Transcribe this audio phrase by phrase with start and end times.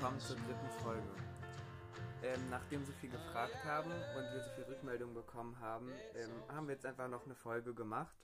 [0.00, 1.02] willkommen zur dritten Folge.
[2.22, 6.68] Ähm, nachdem so viel gefragt haben und wir so viel Rückmeldungen bekommen haben, ähm, haben
[6.68, 8.16] wir jetzt einfach noch eine Folge gemacht.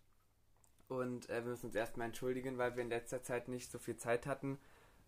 [0.88, 3.98] Und äh, wir müssen uns erstmal entschuldigen, weil wir in letzter Zeit nicht so viel
[3.98, 4.56] Zeit hatten.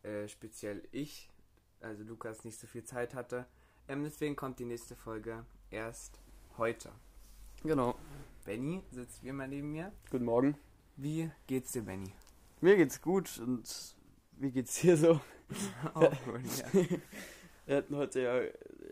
[0.03, 1.31] Äh, speziell ich,
[1.81, 3.47] also Lukas, nicht so viel Zeit hatte.
[3.89, 6.21] Ähm, deswegen kommt die nächste Folge erst
[6.59, 6.91] heute.
[7.63, 7.95] Genau.
[8.45, 9.91] Benny sitzt wie immer neben mir.
[10.11, 10.59] Guten Morgen.
[10.97, 12.13] Wie geht's dir, Benny?
[12.61, 13.97] Mir geht's gut und
[14.41, 15.21] wie geht's dir so?
[15.95, 16.99] Auch gut, ja.
[17.67, 18.41] Wir hatten heute ja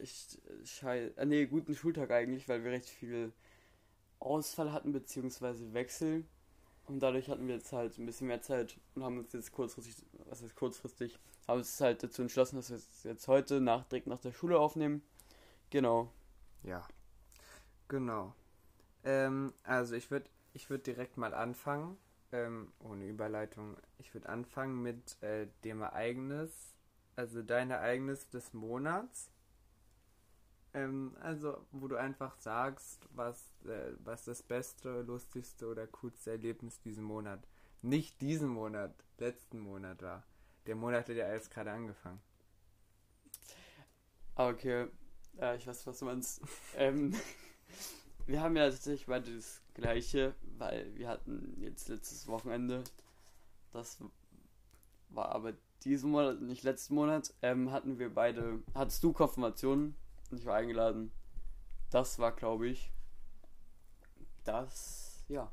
[0.00, 3.32] echt schei äh, nee, guten Schultag eigentlich, weil wir recht viel
[4.18, 6.24] Ausfall hatten, beziehungsweise Wechsel.
[6.86, 9.96] Und dadurch hatten wir jetzt halt ein bisschen mehr Zeit und haben uns jetzt kurzfristig,
[10.28, 14.06] was heißt kurzfristig, haben uns halt dazu entschlossen, dass wir es jetzt heute nach, direkt
[14.06, 15.02] nach der Schule aufnehmen.
[15.70, 16.12] Genau.
[16.62, 16.86] Ja,
[17.88, 18.34] genau.
[19.04, 21.96] Ähm, also ich würde ich würd direkt mal anfangen,
[22.36, 23.76] ähm, ohne Überleitung.
[23.98, 26.74] Ich würde anfangen mit äh, dem Ereignis,
[27.16, 29.30] also dein Ereignis des Monats.
[30.74, 36.80] Ähm, also wo du einfach sagst, was, äh, was das beste, lustigste oder coolste Erlebnis
[36.80, 37.46] diesen Monat,
[37.80, 40.22] nicht diesen Monat, letzten Monat war.
[40.66, 42.20] Der Monat hat ja erst gerade angefangen.
[44.34, 44.88] Ah, okay.
[45.38, 46.42] Ja, ich weiß, was du meinst.
[46.76, 47.14] ähm,
[48.26, 52.82] wir haben ja tatsächlich beide das gleiche, weil wir hatten jetzt letztes Wochenende,
[53.72, 53.98] das
[55.10, 59.94] war aber diesen Monat, nicht letzten Monat, ähm, hatten wir beide, hattest du Konfirmation
[60.30, 61.12] und ich war eingeladen.
[61.90, 62.90] Das war, glaube ich,
[64.44, 65.50] das, ja,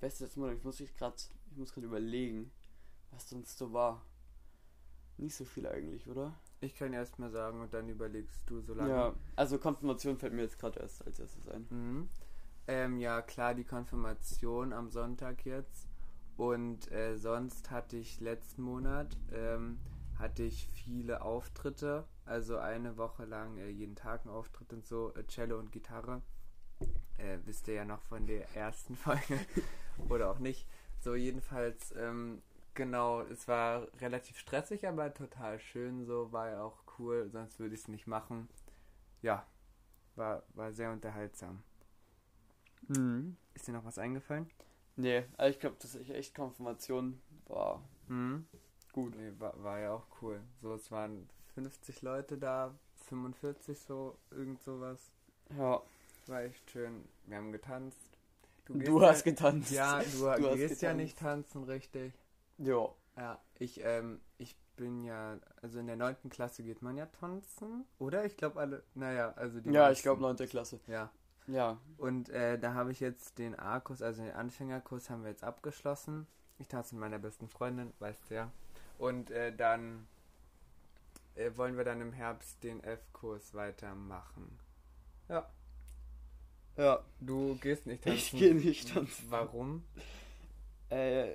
[0.00, 0.56] beste letzten Monat.
[0.56, 1.16] Ich muss ich gerade,
[1.50, 2.50] ich muss gerade überlegen,
[3.10, 4.04] was sonst so war.
[5.16, 6.34] Nicht so viel eigentlich, oder?
[6.62, 8.90] Ich kann erst mal sagen und dann überlegst du so lange.
[8.90, 11.66] Ja, also Konfirmation fällt mir jetzt gerade erst als erstes ein.
[11.70, 12.08] Mhm.
[12.68, 15.88] Ähm, ja, klar, die Konfirmation am Sonntag jetzt.
[16.36, 19.78] Und äh, sonst hatte ich letzten Monat ähm,
[20.22, 25.12] hatte ich viele Auftritte, also eine Woche lang äh, jeden Tag ein Auftritt und so,
[25.14, 26.22] äh, Cello und Gitarre.
[27.18, 29.38] Äh, wisst ihr ja noch von der ersten Folge
[30.08, 30.66] oder auch nicht.
[31.00, 32.40] So jedenfalls, ähm,
[32.74, 37.74] genau, es war relativ stressig, aber total schön, so war ja auch cool, sonst würde
[37.74, 38.48] ich es nicht machen.
[39.22, 39.46] Ja,
[40.16, 41.62] war, war sehr unterhaltsam.
[42.88, 43.36] Mhm.
[43.54, 44.50] Ist dir noch was eingefallen?
[44.96, 47.82] Nee, also ich glaube, dass ich echt Konfirmation war.
[48.08, 48.46] Mhm.
[48.92, 49.16] Gut.
[49.16, 50.42] Nee, war, war ja auch cool.
[50.60, 52.74] So, es waren 50 Leute da,
[53.08, 55.10] 45 so, irgend sowas.
[55.56, 55.82] Ja.
[56.26, 57.08] War echt schön.
[57.26, 57.98] Wir haben getanzt.
[58.66, 59.70] Du, ja, hast getanzt.
[59.72, 62.12] Ja, du, Du gehst ja nicht tanzen, richtig.
[62.58, 62.88] Ja.
[63.16, 66.30] Ja, ich, ähm, ich bin ja, also in der 9.
[66.30, 68.24] Klasse geht man ja tanzen, oder?
[68.24, 70.02] Ich glaube alle, naja, also die Ja, ich meisten.
[70.04, 70.36] glaube 9.
[70.48, 70.80] Klasse.
[70.86, 71.10] Ja,
[71.46, 71.78] Ja.
[71.98, 76.26] und äh, da habe ich jetzt den A-Kurs, also den Anfängerkurs haben wir jetzt abgeschlossen.
[76.58, 78.50] Ich tanze mit meiner besten Freundin, weißt du ja.
[78.98, 80.06] Und äh, dann
[81.34, 84.58] äh, wollen wir dann im Herbst den F-Kurs weitermachen.
[85.28, 85.50] Ja,
[86.78, 87.04] Ja.
[87.20, 88.16] du gehst nicht tanzen.
[88.18, 89.26] Ich gehe nicht tanzen.
[89.28, 89.84] Warum?
[90.88, 91.34] Äh.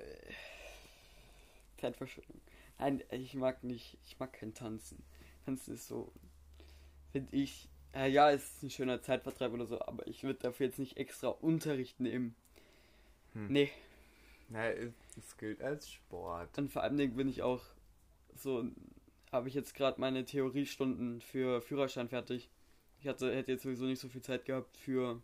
[1.78, 2.40] Zeitverschwendung.
[2.78, 5.02] Nein, ich mag nicht, ich mag kein Tanzen.
[5.44, 6.12] Tanzen ist so,
[7.12, 10.66] finde ich, äh, ja, es ist ein schöner Zeitvertreib oder so, aber ich würde dafür
[10.66, 12.34] jetzt nicht extra Unterricht nehmen.
[13.32, 13.48] Hm.
[13.48, 13.70] Nee,
[14.50, 16.56] es, es gilt als Sport.
[16.58, 17.62] und vor allem bin ich auch
[18.34, 18.64] so,
[19.32, 22.48] habe ich jetzt gerade meine Theoriestunden für Führerschein fertig.
[23.00, 25.20] Ich hatte, hätte jetzt sowieso nicht so viel Zeit gehabt für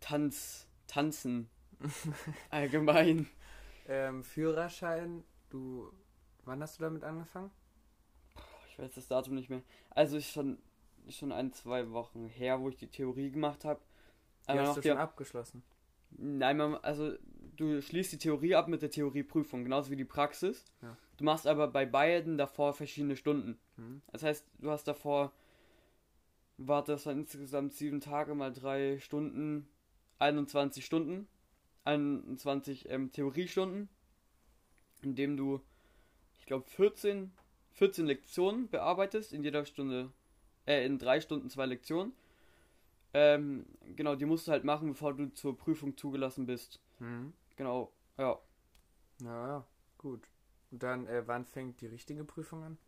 [0.00, 1.48] Tanz, Tanzen
[2.50, 3.28] allgemein.
[3.88, 5.92] Ähm, Führerschein, du,
[6.44, 7.50] wann hast du damit angefangen?
[8.68, 9.62] Ich weiß das Datum nicht mehr.
[9.90, 10.58] Also ist schon,
[11.08, 13.80] schon ein, zwei Wochen her, wo ich die Theorie gemacht habe.
[14.48, 15.62] Die hast du schon abgeschlossen.
[16.10, 17.12] Nein, man, also
[17.56, 20.64] du schließt die Theorie ab mit der Theorieprüfung, genauso wie die Praxis.
[20.82, 20.96] Ja.
[21.16, 23.58] Du machst aber bei beiden davor verschiedene Stunden.
[23.76, 24.02] Hm?
[24.10, 25.32] Das heißt, du hast davor,
[26.58, 29.68] warte, das waren insgesamt sieben Tage mal drei Stunden,
[30.18, 31.28] 21 Stunden,
[31.84, 33.88] 21 ähm, Theoriestunden,
[35.02, 35.60] in dem du,
[36.38, 37.32] ich glaube, 14,
[37.72, 40.12] 14 Lektionen bearbeitest, in jeder Stunde,
[40.66, 42.12] äh, in drei Stunden zwei Lektionen.
[43.14, 46.80] Ähm, genau, die musst du halt machen, bevor du zur Prüfung zugelassen bist.
[46.98, 47.32] Hm?
[47.56, 48.38] Genau, ja.
[49.22, 49.66] Ja, ja,
[49.98, 50.28] gut.
[50.70, 52.78] Und dann, äh, wann fängt die richtige Prüfung an?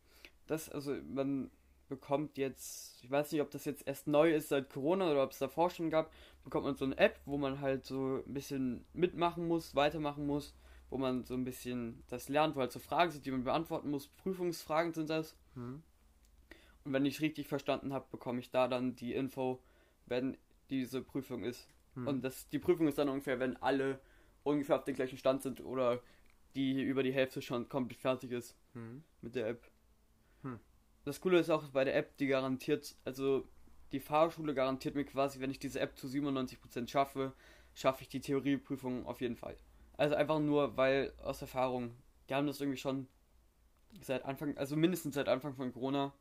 [0.47, 1.51] Das, also, man
[1.95, 5.31] bekommt jetzt, ich weiß nicht, ob das jetzt erst neu ist seit Corona oder ob
[5.31, 6.13] es davor schon gab,
[6.43, 10.55] bekommt man so eine App, wo man halt so ein bisschen mitmachen muss, weitermachen muss,
[10.91, 13.91] wo man so ein bisschen das lernt, wo halt so Fragen sind, die man beantworten
[13.91, 14.09] muss.
[14.09, 15.37] Prüfungsfragen sind das.
[15.55, 15.83] Hm?
[16.85, 19.63] Und wenn ich richtig verstanden habe, bekomme ich da dann die Info,
[20.07, 20.37] wenn
[20.71, 21.69] diese Prüfung ist.
[21.95, 22.09] Hm.
[22.09, 24.01] Und das, die Prüfung ist dann ungefähr, wenn alle
[24.43, 26.03] ungefähr auf dem gleichen Stand sind oder
[26.57, 29.03] die über die Hälfte schon komplett fertig ist Hm?
[29.23, 29.63] mit der App.
[31.05, 33.47] Das Coole ist auch bei der App, die garantiert, also
[33.93, 37.33] die Fahrschule garantiert mir quasi, wenn ich diese App zu 97% schaffe,
[37.75, 39.57] schaffe ich die Theorieprüfung auf jeden Fall.
[39.97, 41.95] Also einfach nur, weil aus Erfahrung,
[42.29, 43.07] die haben das irgendwie schon
[44.01, 46.13] seit Anfang, also mindestens seit Anfang von Corona.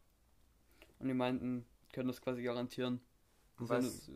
[1.00, 3.02] Und die meinten, können das quasi garantieren.
[3.58, 4.12] Und was,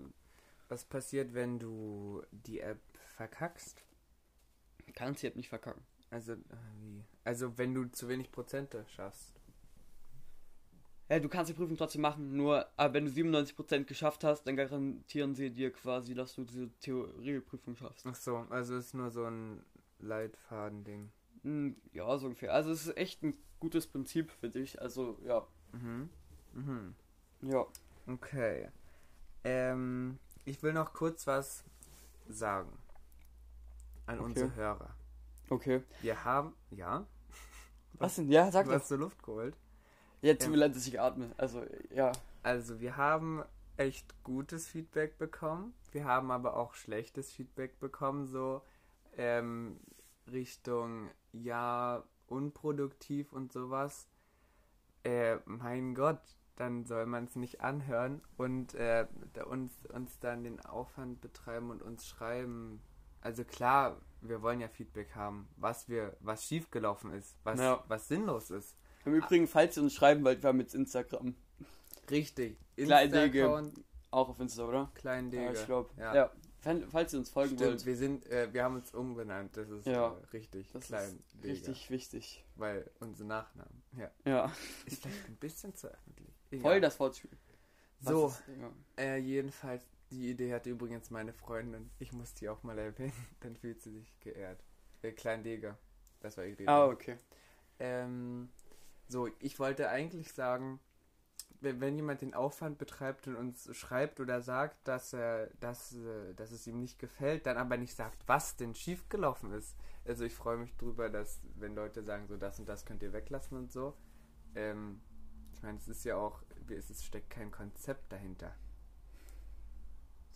[0.68, 2.80] was passiert, wenn du die App
[3.16, 3.84] verkackst?
[4.94, 5.84] kannst die App nicht verkacken.
[6.10, 6.38] Also, äh,
[6.80, 7.04] wie?
[7.24, 9.37] Also, wenn du zu wenig Prozente schaffst.
[11.10, 14.58] Ja, du kannst die Prüfung trotzdem machen, nur aber wenn du 97% geschafft hast, dann
[14.58, 18.06] garantieren sie dir quasi, dass du diese Theorieprüfung schaffst.
[18.06, 19.64] Ach so, also ist nur so ein
[20.00, 21.10] Leitfaden-Ding.
[21.44, 22.54] Hm, Ja, so ungefähr.
[22.54, 24.82] Also es ist echt ein gutes Prinzip, finde ich.
[24.82, 25.48] Also ja.
[25.72, 26.10] Mhm.
[26.54, 26.96] Mhm.
[27.42, 27.66] Ja.
[28.08, 28.68] Okay.
[29.46, 31.64] Ähm, ich will noch kurz was
[32.28, 32.78] sagen.
[34.08, 34.26] An Okay.
[34.26, 34.96] unsere Hörer.
[35.50, 35.84] Okay.
[36.02, 37.06] Wir haben, ja,
[37.94, 38.30] Was denn?
[38.30, 38.80] Ja, sag du doch.
[38.80, 39.56] hast so Luft geholt.
[40.22, 40.52] Jetzt tut Ja.
[40.52, 41.32] mir leid, dass ich atme.
[41.38, 42.12] Also, ja.
[42.44, 43.44] Also wir haben
[43.78, 45.74] echt gutes Feedback bekommen.
[45.92, 48.62] Wir haben aber auch schlechtes Feedback bekommen, so
[49.18, 49.80] ähm,
[50.32, 54.08] Richtung ja unproduktiv und sowas.
[55.04, 56.20] Äh, mein Gott,
[56.56, 59.06] dann soll man es nicht anhören und äh,
[59.48, 62.82] uns, uns dann den Aufwand betreiben und uns schreiben.
[63.22, 67.84] Also klar, wir wollen ja Feedback haben, was wir, was schiefgelaufen ist, was, Ja.
[67.88, 68.76] was sinnlos ist.
[69.08, 71.36] Im Übrigen, falls ihr uns schreiben wollt, wir haben jetzt Instagram.
[72.10, 72.58] Richtig.
[72.76, 73.72] Kleindege.
[74.12, 74.92] Auch auf Insta, oder?
[74.96, 75.44] Kleindege.
[75.44, 75.90] Ja, ich glaube.
[75.98, 76.16] Ja.
[76.16, 76.32] Ja.
[76.90, 79.56] Falls ihr uns folgen Stimmt, wollt, wir sind, äh, wir haben uns umbenannt.
[79.56, 80.10] Das ist Ja.
[80.14, 82.46] äh, richtig das klein, ist richtig wichtig.
[82.56, 83.84] weil unsere Nachnamen.
[83.98, 84.52] Ja, Ja.
[84.86, 86.34] ist vielleicht ein bisschen zu öffentlich.
[86.62, 87.32] Voll das Wortspiel.
[88.02, 89.04] So, ist- ja.
[89.04, 91.90] äh, jedenfalls die Idee hatte übrigens meine Freundin.
[92.00, 94.60] Ich muss die auch mal erwähnen, dann fühlt sie sich geehrt.
[95.02, 95.78] Äh, Kleindeger.
[96.22, 96.68] Das war ihre Idee.
[96.68, 97.18] Ah, okay.
[97.80, 98.50] Ähm,
[99.08, 100.80] so, ich wollte eigentlich sagen,
[101.62, 106.34] wenn, wenn jemand den Aufwand betreibt und uns schreibt oder sagt, dass, er, dass, äh,
[106.36, 109.76] dass es ihm nicht gefällt, dann aber nicht sagt, was denn schiefgelaufen ist.
[110.06, 113.14] Also ich freue mich drüber, dass wenn Leute sagen, so das und das könnt ihr
[113.14, 113.96] weglassen und so.
[114.56, 115.02] Ähm,
[115.54, 118.56] ich meine, es ist ja auch, es ist- steckt kein Konzept dahinter.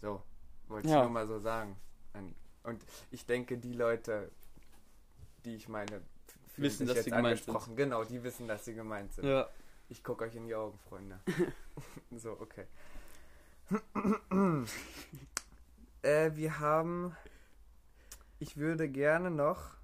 [0.01, 0.23] So,
[0.67, 1.01] wollte ich Ja.
[1.01, 1.77] nur mal so sagen.
[2.63, 4.31] Und ich denke, die Leute,
[5.45, 6.01] die ich meine,
[6.57, 7.75] Wissen, dass sie gemeint sind.
[7.75, 9.25] Genau, die wissen, dass sie gemeint sind.
[9.25, 9.47] Ja.
[9.89, 11.19] Ich gucke euch in die Augen, Freunde.
[12.11, 12.65] so, okay.
[16.01, 17.15] äh, wir haben.
[18.39, 19.77] Ich würde gerne noch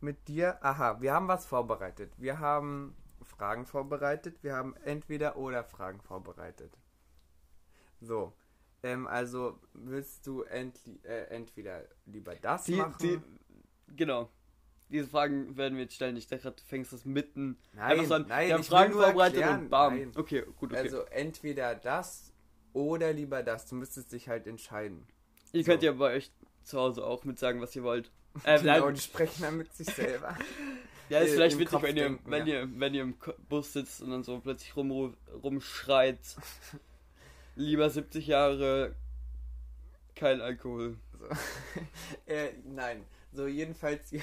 [0.00, 0.62] mit dir.
[0.64, 2.12] Aha, wir haben was vorbereitet.
[2.18, 4.42] Wir haben Fragen vorbereitet.
[4.42, 6.76] Wir haben entweder oder Fragen vorbereitet.
[8.00, 8.32] So.
[8.82, 10.70] Ähm, also willst du äh,
[11.30, 12.96] entweder lieber das Die, machen?
[13.00, 13.18] die,
[13.96, 14.28] genau.
[14.90, 16.16] Diese Fragen werden wir jetzt stellen.
[16.16, 17.58] Ich dachte, gerade, du fängst das mitten.
[17.72, 19.96] nein, einfach so an, nein, wir haben Fragen nur vorbereitet erklären, und bam.
[19.96, 20.12] nein.
[20.14, 20.80] Okay, gut, okay.
[20.80, 22.32] Also entweder das
[22.74, 23.66] oder lieber das.
[23.66, 25.06] Du müsstest dich halt entscheiden.
[25.52, 25.70] ihr so.
[25.70, 26.30] könnt ja bei euch
[26.64, 28.10] zu Hause auch mit sagen, was ihr wollt.
[28.42, 30.36] Äh, Genau, die sprechen dann mit sich selber.
[31.08, 32.62] ja, ist äh, vielleicht witzig, wenn ihr, wenn ja.
[32.62, 33.14] ihr, wenn ihr im
[33.48, 36.18] Bus sitzt und dann so plötzlich rum, rumschreit.
[37.54, 38.96] Lieber 70 Jahre
[40.16, 40.96] kein Alkohol.
[41.12, 41.26] So.
[42.26, 43.04] äh, nein.
[43.34, 44.22] So, jedenfalls, ihr,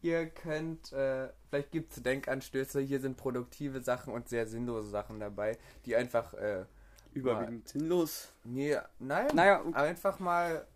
[0.00, 2.80] ihr könnt, äh, vielleicht gibt es Denkanstöße.
[2.80, 6.64] Hier sind produktive Sachen und sehr sinnlose Sachen dabei, die einfach, äh,
[7.12, 8.32] Überwiegend sinnlos.
[8.44, 9.74] nee, nein, Naja, okay.
[9.74, 10.66] einfach mal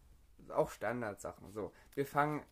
[0.51, 1.53] auch Standardsachen.
[1.53, 2.43] So, wir fangen,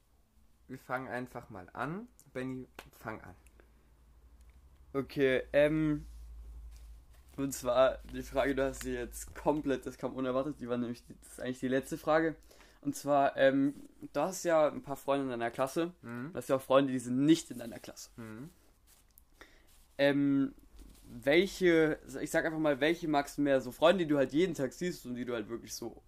[0.68, 2.08] wir fangen einfach mal an.
[2.32, 3.34] Benny, fang an.
[4.92, 6.06] Okay, ähm.
[7.36, 11.04] Und zwar die Frage, du hast sie jetzt komplett, das kam unerwartet, die war nämlich,
[11.04, 12.34] die, das ist eigentlich die letzte Frage.
[12.86, 13.74] Und zwar, ähm,
[14.12, 16.30] du hast ja ein paar Freunde in deiner Klasse, Hm?
[16.32, 18.10] du hast ja auch Freunde, die sind nicht in deiner Klasse.
[18.14, 18.48] Hm?
[19.98, 20.54] Ähm,
[21.02, 23.60] welche, ich sag einfach mal, welche magst du mehr?
[23.60, 26.00] So Freunde, die du halt jeden Tag siehst und die du halt wirklich so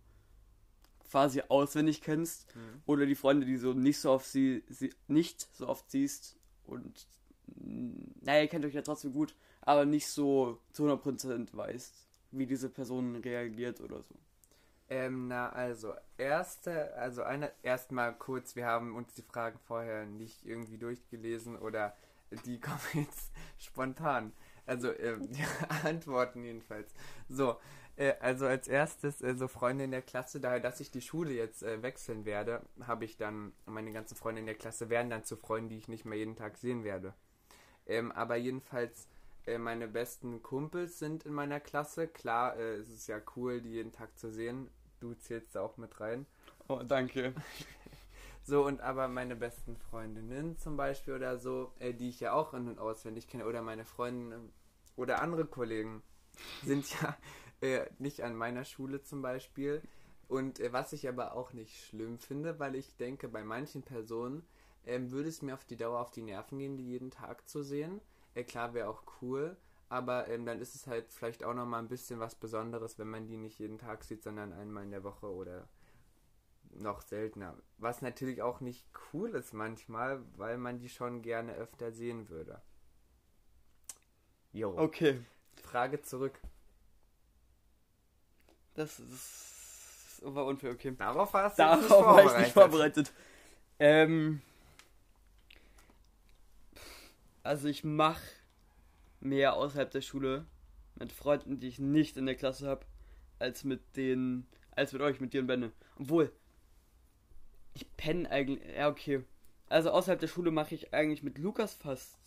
[1.11, 2.81] quasi auswendig kennst, Hm?
[2.87, 7.09] oder die Freunde, die so nicht so oft sie, sie nicht so oft siehst und
[8.21, 12.69] naja, ihr kennt euch ja trotzdem gut, aber nicht so zu 100% weißt, wie diese
[12.69, 14.15] Person reagiert oder so.
[14.91, 20.47] Ähm, na, also, erste, also eine, erstmal kurz, wir haben uns die Fragen vorher nicht
[20.47, 21.95] irgendwie durchgelesen oder
[22.47, 24.33] die kommen jetzt spontan.
[24.67, 25.45] Also, ähm, die
[25.85, 26.93] Antworten jedenfalls.
[27.29, 27.57] So,
[27.97, 31.33] äh, also als erstes, äh, so Freunde in der Klasse, daher, dass ich die Schule
[31.33, 35.25] jetzt äh, wechseln werde, habe ich dann, meine ganzen Freunde in der Klasse werden dann
[35.25, 37.15] zu Freunden, die ich nicht mehr jeden Tag sehen werde.
[37.87, 39.09] Ähm, aber jedenfalls,
[39.47, 42.07] äh, meine besten Kumpels sind in meiner Klasse.
[42.09, 44.71] Klar, äh, es ist ja cool, die jeden Tag zu sehen.
[45.01, 46.27] Du zählst da auch mit rein.
[46.69, 47.35] Oh, danke.
[48.49, 52.55] So, und aber meine besten Freundinnen zum Beispiel oder so, äh, die ich ja auch
[52.55, 54.51] in- und auswendig kenne, oder meine Freundinnen
[54.97, 56.03] oder andere Kollegen,
[56.65, 57.15] sind ja
[57.61, 59.83] äh, nicht an meiner Schule zum Beispiel.
[60.29, 64.47] Und äh, was ich aber auch nicht schlimm finde, weil ich denke, bei manchen Personen
[64.87, 67.63] ähm, würde es mir auf die Dauer auf die Nerven gehen, die jeden Tag zu
[67.63, 68.01] sehen.
[68.35, 71.89] Äh, klar, wäre auch cool, aber ähm, dann ist es halt vielleicht auch nochmal ein
[71.89, 75.27] bisschen was Besonderes, wenn man die nicht jeden Tag sieht, sondern einmal in der Woche
[75.33, 75.69] oder
[76.71, 77.57] noch seltener.
[77.79, 82.61] Was natürlich auch nicht cool ist manchmal, weil man die schon gerne öfter sehen würde.
[84.53, 84.77] Jo.
[84.77, 85.21] Okay.
[85.63, 86.39] Frage zurück.
[88.75, 90.95] Das, ist, war unfair, okay.
[90.97, 93.09] Darauf warst du jetzt nicht Darauf war ich nicht vorbereitet.
[93.09, 93.13] vorbereitet.
[93.81, 94.43] Ähm,
[97.43, 98.23] also ich mache
[99.21, 100.47] mehr außerhalb der Schule
[100.97, 102.87] mit Freunden, die ich nicht in der Klasse habe,
[103.39, 105.73] als mit den, als mit euch, mit dir und Benne.
[105.99, 106.33] Obwohl,
[107.75, 109.25] ich penne eigentlich, ja okay.
[109.69, 112.19] Also außerhalb der Schule mache ich eigentlich mit Lukas fast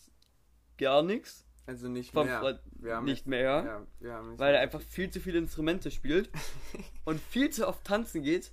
[0.77, 1.45] gar nichts.
[1.65, 2.39] Also nicht Vom mehr.
[2.39, 6.29] Freund nicht mehr, Ja, haben nicht weil er einfach viel zu viele Instrumente spielt
[7.05, 8.51] und viel zu oft tanzen geht.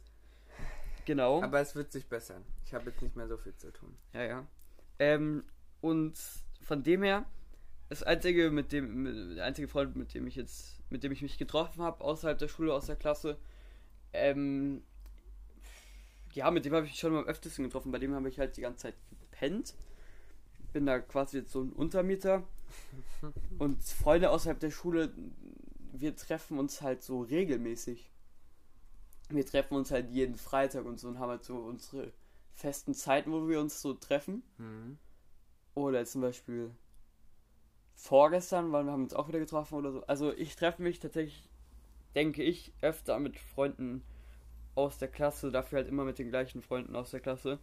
[1.04, 1.42] Genau.
[1.42, 2.44] Aber es wird sich bessern.
[2.66, 3.96] Ich habe jetzt nicht mehr so viel zu tun.
[4.12, 4.46] Ja, ja.
[4.98, 5.44] Ähm,
[5.80, 6.18] und
[6.60, 7.24] von dem her,
[7.88, 11.38] das einzige, mit dem, der einzige Freund, mit dem ich jetzt, mit dem ich mich
[11.38, 13.38] getroffen habe, außerhalb der Schule, aus der Klasse,
[14.12, 14.82] ähm,
[16.32, 17.92] ja, mit dem habe ich mich schon am öftesten getroffen.
[17.92, 19.74] Bei dem habe ich halt die ganze Zeit gepennt.
[20.72, 22.44] Bin da quasi jetzt so ein Untermieter.
[23.58, 25.12] Und Freunde außerhalb der Schule,
[25.92, 28.10] wir treffen uns halt so regelmäßig.
[29.30, 32.12] Wir treffen uns halt jeden Freitag und so und haben halt so unsere
[32.54, 34.42] festen Zeiten, wo wir uns so treffen.
[34.56, 34.96] Mhm.
[35.74, 36.70] Oder zum Beispiel
[37.98, 40.02] vorgestern, weil wir haben uns auch wieder getroffen oder so.
[40.06, 41.50] Also ich treffe mich tatsächlich,
[42.14, 44.04] denke ich, öfter mit Freunden
[44.76, 47.58] aus der Klasse, dafür halt immer mit den gleichen Freunden aus der Klasse,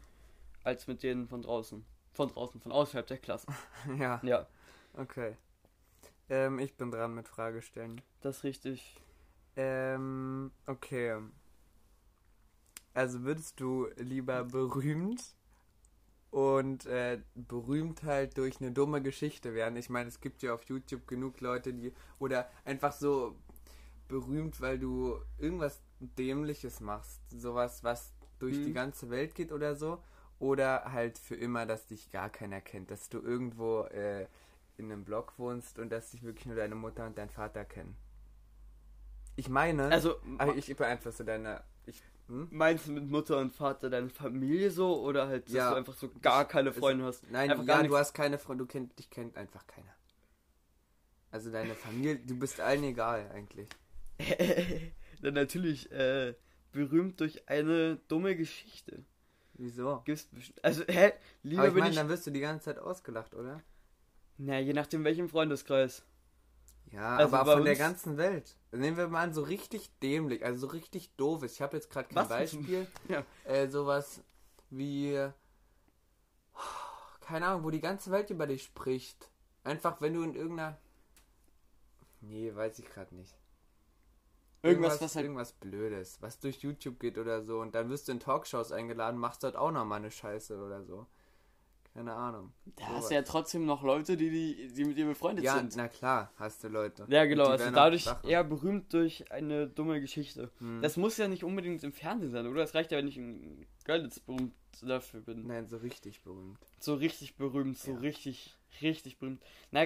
[0.64, 1.86] als mit denen von draußen.
[2.14, 3.48] Von draußen, von außerhalb der Klasse.
[3.98, 4.46] Ja, Ja,
[4.98, 5.38] okay.
[6.30, 8.02] Ähm, ich bin dran mit Fragestellen.
[8.22, 9.00] das ist richtig.
[9.56, 11.18] Ähm, okay.
[12.94, 15.22] Also würdest du lieber berühmt
[16.36, 19.78] und äh, berühmt halt durch eine dumme Geschichte werden?
[19.78, 23.38] Ich meine, es gibt ja auf YouTube genug Leute, die oder einfach so
[24.08, 28.66] berühmt, weil du irgendwas Dämliches machst, sowas, was durch Mhm.
[28.66, 30.04] die ganze Welt geht oder so,
[30.40, 34.28] oder halt für immer, dass dich gar keiner kennt, dass du irgendwo äh,
[34.78, 37.96] in einem Block wohnst und dass dich wirklich nur deine Mutter und dein Vater kennen.
[39.36, 40.16] Ich meine, Also,
[40.56, 41.64] ich beeinflusse deine.
[41.86, 42.48] Ich, hm?
[42.52, 45.72] meinst du mit Mutter und Vater deine Familie so oder halt, dass Ja.
[45.72, 47.30] du einfach so gar keine Freunde hast?
[47.32, 49.94] Nein, Einfach ja, du hast keine Freunde, du kennt, dich kennt einfach keiner.
[51.32, 53.68] Also deine Familie, du bist allen egal eigentlich.
[55.22, 56.34] Dann natürlich äh,
[56.72, 59.04] berühmt durch eine dumme Geschichte.
[59.56, 60.02] Wieso?
[60.06, 60.30] Gibt's
[60.62, 61.14] also, hä?
[61.44, 61.96] Lieber Aber ich meine, ich.
[61.96, 63.62] dann wirst du die ganze Zeit ausgelacht, oder?
[64.38, 66.04] Na, je nachdem welchem Freundeskreis.
[66.92, 68.58] Ja, Also aber von der ganzen Welt.
[68.76, 71.54] Nehmen wir mal an, so richtig dämlich, also so richtig doofes.
[71.54, 72.30] Ich habe jetzt gerade kein Was?
[72.30, 72.88] Beispiel.
[73.08, 73.24] Ja.
[73.44, 74.22] Äh, sowas
[74.70, 75.30] wie.
[77.22, 79.30] Keine Ahnung, wo die ganze Welt über dich spricht.
[79.64, 80.78] Einfach, wenn du in irgendeiner.
[82.22, 83.36] Nee, weiß ich gerade nicht.
[84.62, 85.26] Irgendwas, was halt.
[85.26, 87.60] irgendwas Blödes, was durch YouTube geht oder so.
[87.60, 91.08] Und dann wirst du in Talkshows eingeladen, machst dort auch nochmal eine Scheiße oder so.
[91.96, 92.52] Keine Ahnung.
[92.76, 95.78] Da hast du ja trotzdem noch Leute, die, die, die mit dir befreundet Ja, sind.
[95.78, 97.06] na klar, hast du Leute.
[97.08, 98.30] Ja, genau, also dadurch Sachen.
[98.30, 100.52] eher berühmt durch eine dumme Geschichte.
[100.60, 100.82] Hm.
[100.82, 102.64] Das muss ja nicht unbedingt im Fernsehen sein, oder?
[102.64, 105.48] Es reicht ja, wenn ich in Görlitz berühmt dafür bin.
[105.48, 106.60] Nein, so richtig berühmt.
[106.82, 107.98] So richtig berühmt, so Ja.
[108.00, 109.42] richtig, richtig berühmt.
[109.72, 109.86] Na,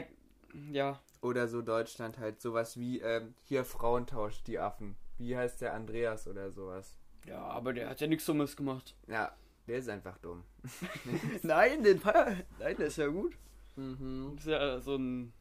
[0.71, 0.99] ja.
[1.21, 4.95] Oder so Deutschland halt sowas wie, ähm, hier Frauentausch, die Affen.
[5.19, 6.97] Wie heißt der Andreas oder sowas?
[7.27, 8.95] Ja, aber der hat ja nichts Dummes gemacht.
[9.07, 9.31] Ja,
[9.69, 10.43] der ist einfach dumm.
[11.43, 12.35] Nein, den Feier.
[12.59, 13.37] Nein, der ist ja gut.
[13.75, 14.35] Mhm.
[14.37, 15.31] Ist ja so ein.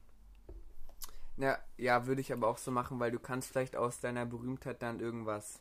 [1.37, 4.83] Ja, ja, würde ich aber auch so machen, weil du kannst vielleicht aus deiner Berühmtheit
[4.83, 5.61] dann irgendwas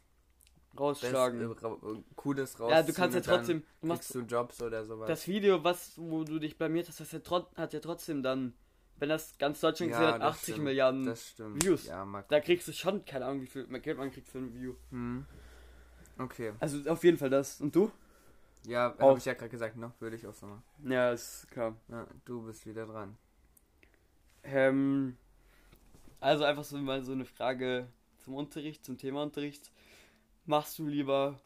[0.78, 1.48] Rausschlagen.
[1.50, 2.72] Best- äh, äh, Cooles raus.
[2.72, 3.64] ja, du kannst ja trotzdem.
[3.82, 5.08] Du Machst du Jobs oder sowas.
[5.08, 8.54] das Video, was, wo du dich blamiert hast, das hat, trot, hat ja trotzdem dann,
[8.98, 10.66] wenn das ganz Deutschland Ja, gesehen hat, das 80 stimmt.
[10.66, 11.06] Milliarden.
[11.06, 11.64] das stimmt.
[11.64, 11.86] Views.
[11.86, 12.24] Ja.
[12.28, 14.74] Da kriegst du schon, keine Ahnung, wie viel Geld man kriegt für ein View.
[14.92, 15.26] Hm.
[16.20, 16.54] Okay.
[16.60, 17.62] Also auf jeden Fall das.
[17.62, 17.92] Und du?
[18.66, 20.64] Ja, habe ich ja gerade gesagt, noch würde ich auch so machen.
[20.84, 21.76] Ja, ist klar.
[21.88, 23.18] Ja, du bist wieder dran.
[24.44, 25.18] Ähm,
[26.20, 27.88] also einfach so mal so eine Frage
[28.18, 29.72] zum Unterricht, zum Thema Unterricht.
[30.46, 31.40] Machst du lieber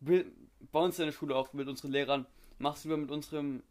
[0.00, 2.26] bei uns in der Schule auch mit unseren Lehrern,
[2.58, 3.62] machst du lieber mit unserem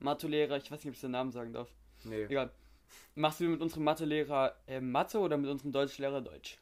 [0.00, 1.68] Mathelehrer, ich weiß nicht, ob ich den Namen sagen darf.
[2.04, 2.24] Nee.
[2.24, 2.50] Egal.
[3.14, 6.58] Machst du lieber mit unserem Mathelehrer äh, Mathe oder mit unserem Deutschlehrer Deutsch?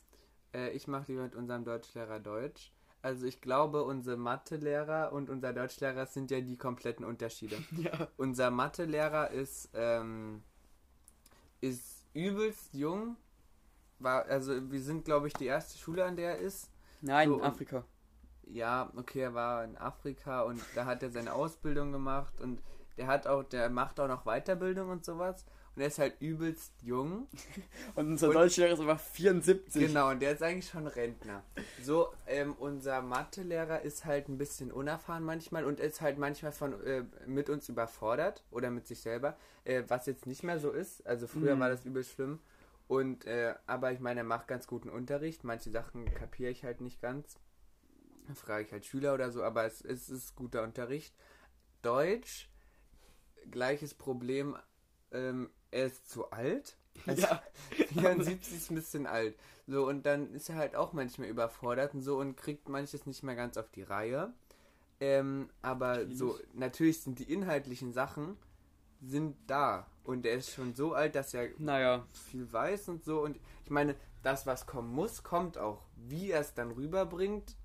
[0.55, 2.73] Äh, ich mache lieber mit unserem Deutschlehrer Deutsch.
[3.07, 7.57] Also ich glaube, unser Mathelehrer und unser Deutschlehrer sind ja die kompletten Unterschiede.
[7.77, 8.09] Ja.
[8.17, 10.43] Unser Mathelehrer ist, ähm,
[11.61, 13.17] ist übelst jung.
[14.01, 16.69] War, also wir sind, glaube ich, die erste Schule, an der er ist.
[17.01, 17.85] Nein, So, in Afrika.
[18.49, 22.61] Ja, okay, er war in Afrika und da hat er seine Ausbildung gemacht und
[22.97, 25.47] der hat auch, der macht auch noch Weiterbildung und sowas.
[25.77, 27.29] Und er ist halt übelst jung.
[27.95, 29.87] Und unser Und- Deutschlehrer ist aber 74.
[29.89, 31.45] Genau, und der ist eigentlich schon Rentner.
[31.83, 36.83] So, ähm, unser Mathelehrer ist halt ein bisschen unerfahren manchmal und ist halt manchmal von
[36.85, 41.07] äh, mit uns überfordert oder mit sich selber, äh, was jetzt nicht mehr so ist.
[41.07, 41.61] Also früher Mhm.
[41.61, 42.41] war das übel schlimm.
[42.89, 45.45] Und äh, aber ich meine, er macht ganz guten Unterricht.
[45.45, 47.37] Manche Sachen kapiere ich halt nicht ganz.
[48.27, 51.15] Dann frage ich halt Schüler oder so, aber es, es ist guter Unterricht.
[51.83, 52.49] Deutsch,
[53.51, 54.57] gleiches Problem.
[55.13, 56.77] Ähm, er ist zu alt.
[57.07, 57.43] Also, Ja.
[57.93, 59.37] 74 ist ein bisschen alt.
[59.67, 63.23] So, und dann ist er halt auch manchmal überfordert und so und kriegt manches nicht
[63.23, 64.33] mehr ganz auf die Reihe.
[64.99, 68.37] Ähm, aber so, natürlich sind die inhaltlichen Sachen
[69.03, 69.87] sind da.
[70.05, 73.21] Und er ist schon so alt, dass er Naja, viel weiß und so.
[73.21, 75.83] Und ich meine, das, was kommen muss, kommt auch.
[75.97, 77.57] Wie er es dann rüberbringt,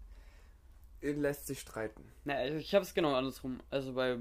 [1.02, 2.04] äh, lässt sich streiten.
[2.26, 3.60] na, also ich habe es genau andersrum.
[3.70, 4.18] Also bei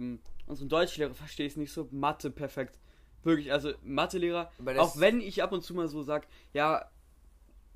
[0.47, 1.89] unserem Deutschlehrer verstehe ich es nicht so.
[1.91, 2.79] Mathe perfekt.
[3.23, 6.91] Wirklich, also Mathelehrer, auch wenn ich ab und zu mal so sag, ja,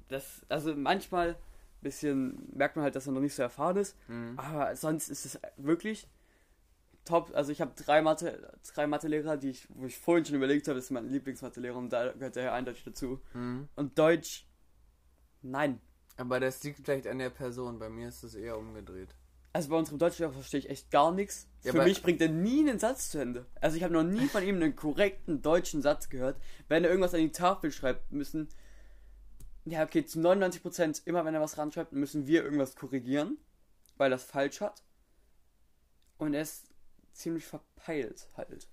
[0.08, 1.36] das, also manchmal
[1.82, 4.38] bisschen merkt man halt, dass er noch nicht so erfahren ist, Mhm.
[4.38, 6.08] aber sonst ist es wirklich
[7.04, 7.30] top.
[7.34, 10.76] Also ich habe drei Mathe, drei Mathelehrer, die ich, wo ich vorhin schon überlegt habe,
[10.76, 13.20] das ist mein Lieblingsmathelehrer und da gehört der eindeutig dazu.
[13.34, 13.68] Mhm.
[13.76, 14.46] Und Deutsch,
[15.42, 15.78] nein.
[16.16, 17.78] Aber das liegt vielleicht an der Person.
[17.78, 19.14] Bei mir ist es eher umgedreht.
[19.54, 21.46] Also bei unserem Deutschlehrer verstehe ich echt gar nichts.
[21.62, 23.46] Ja, Für mich bringt er nie einen Satz zu Ende.
[23.60, 26.36] Also ich habe noch nie von ihm einen korrekten deutschen Satz gehört.
[26.66, 28.48] Wenn er irgendwas an die Tafel schreibt, müssen.
[29.64, 33.38] Ja, okay, zu 99% immer wenn er was ranschreibt, müssen wir irgendwas korrigieren,
[33.96, 34.82] weil er es falsch hat.
[36.18, 36.66] Und er ist
[37.12, 38.66] ziemlich verpeilt halt.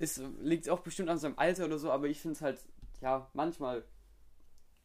[0.00, 2.58] Es liegt auch bestimmt an seinem Alter oder so, aber ich finde es halt,
[3.00, 3.84] ja, manchmal.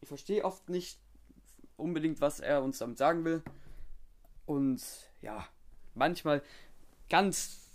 [0.02, 1.00] Ich verstehe oft nicht
[1.78, 3.42] unbedingt, was er uns damit sagen will.
[4.52, 4.84] Und
[5.22, 5.48] ja,
[5.94, 6.44] manchmal
[7.10, 7.70] ganz,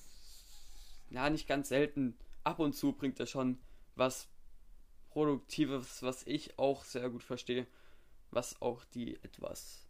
[1.09, 3.59] ja, nicht ganz selten, ab und zu bringt er schon
[3.95, 4.29] was
[5.09, 7.67] Produktives, was ich auch sehr gut verstehe,
[8.31, 9.87] was auch die etwas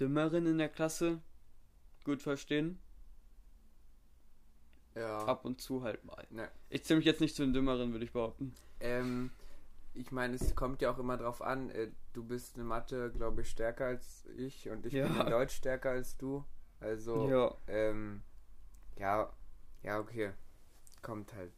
[0.00, 1.22] dümmeren in der Klasse
[2.02, 2.80] gut verstehen.
[4.96, 5.24] Ja.
[5.26, 6.26] Ab und zu halt mal.
[6.30, 6.50] Ne.
[6.70, 8.52] Ich zähle mich jetzt nicht zu den dümmeren, würde ich behaupten.
[8.80, 9.30] Ähm,
[9.94, 11.70] ich meine, es kommt ja auch immer drauf an.
[11.70, 15.06] Äh, du bist in Mathe, glaube ich, stärker als ich und ich Ja.
[15.06, 16.44] bin in Deutsch stärker als du.
[16.80, 17.54] Also, Ja.
[17.68, 18.22] ähm,
[18.96, 19.32] ja,
[19.82, 20.32] ja, okay.
[21.02, 21.52] Kommt halt.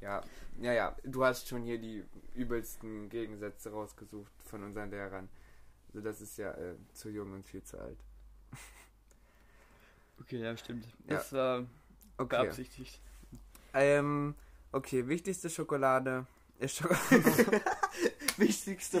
[0.00, 0.22] Ja,
[0.58, 0.96] ja, ja.
[1.04, 5.28] Du hast schon hier die übelsten Gegensätze rausgesucht von unseren Lehrern.
[5.88, 7.98] Also, das ist ja äh, zu jung und viel zu alt.
[10.20, 10.84] Okay, ja, stimmt.
[11.06, 11.16] Ja.
[11.16, 11.60] Das war
[12.18, 12.28] Okay.
[12.42, 13.00] beabsichtigt.
[13.72, 14.34] Ähm,
[14.72, 16.26] okay, wichtigste Schokolade
[16.60, 17.62] ist Schokolade.
[18.36, 19.00] Wichtigste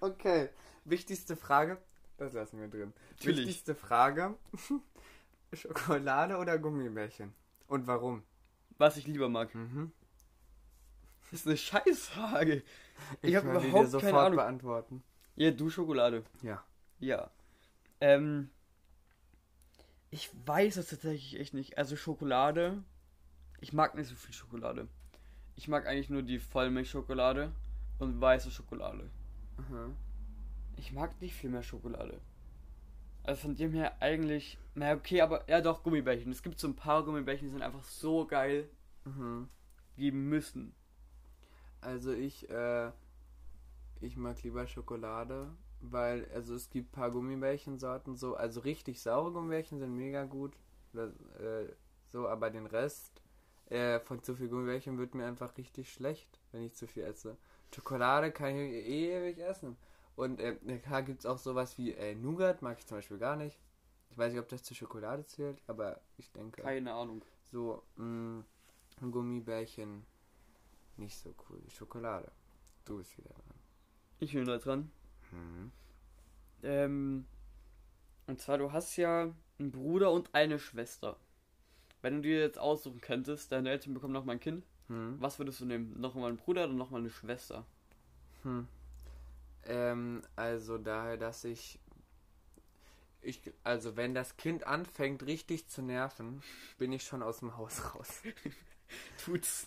[0.00, 0.48] Okay.
[0.84, 1.78] Wichtigste Frage.
[2.16, 2.92] Das lassen wir drin.
[3.12, 3.46] Natürlich.
[3.46, 4.36] Wichtigste Frage.
[5.52, 7.34] Schokolade oder Gummibärchen?
[7.66, 8.22] Und warum?
[8.76, 9.54] Was ich lieber mag.
[9.54, 9.92] Mhm.
[11.30, 12.62] Das ist eine Scheißfrage.
[13.22, 14.36] Ich habe kann die überhaupt dir sofort keine Ahnung.
[14.36, 15.02] beantworten.
[15.36, 16.24] Ja, du Schokolade.
[16.42, 16.64] Ja.
[17.00, 17.30] Ja.
[18.00, 18.50] Ähm.
[20.10, 21.76] Ich weiß es tatsächlich echt nicht.
[21.78, 22.82] Also Schokolade.
[23.60, 24.88] Ich mag nicht so viel Schokolade.
[25.56, 27.52] Ich mag eigentlich nur die Vollmilchschokolade
[27.98, 29.10] und weiße Schokolade.
[29.56, 29.96] Mhm.
[30.76, 32.20] Ich mag nicht viel mehr Schokolade.
[33.24, 34.58] Also von dem her eigentlich.
[34.74, 36.30] Na okay, aber ja doch, Gummibärchen.
[36.30, 38.68] Es gibt so ein paar Gummibärchen, die sind einfach so geil
[39.04, 39.48] Mhm.
[39.96, 40.74] geben müssen.
[41.80, 42.90] Also ich, äh,
[44.00, 49.32] ich mag lieber Schokolade, weil, also es gibt ein paar Gummibärchensorten so, also richtig saure
[49.32, 50.56] Gummibärchen sind mega gut,
[50.92, 51.72] das, äh,
[52.12, 53.22] so, aber den Rest
[53.70, 57.36] äh, von zu viel Gummibärchen wird mir einfach richtig schlecht, wenn ich zu viel esse.
[57.74, 59.76] Schokolade kann ich ewig essen.
[60.16, 63.36] Und äh, klar gibt es auch sowas wie äh, Nougat, mag ich zum Beispiel gar
[63.36, 63.58] nicht.
[64.10, 67.22] Ich weiß nicht, ob das zur Schokolade zählt, aber ich denke Keine Ahnung.
[67.44, 68.42] so mh,
[69.00, 70.04] Gummibärchen
[70.96, 72.32] nicht so cool Schokolade.
[72.84, 73.54] Du bist wieder dran.
[74.18, 74.90] Ich bin da dran.
[75.30, 75.72] Mhm.
[76.62, 77.26] Ähm,
[78.26, 81.16] und zwar, du hast ja einen Bruder und eine Schwester.
[82.02, 85.16] Wenn du dir jetzt aussuchen könntest, deine Eltern bekommen noch mal ein Kind, Hm.
[85.20, 86.00] was würdest du nehmen?
[86.00, 87.64] Noch mal einen Bruder oder noch mal eine Schwester?
[88.42, 88.66] Hm.
[89.64, 91.78] Ähm, also daher, dass ich
[93.20, 96.42] ich also wenn das Kind anfängt richtig zu nerven,
[96.78, 98.22] bin ich schon aus dem Haus raus.
[99.24, 99.66] Tut's.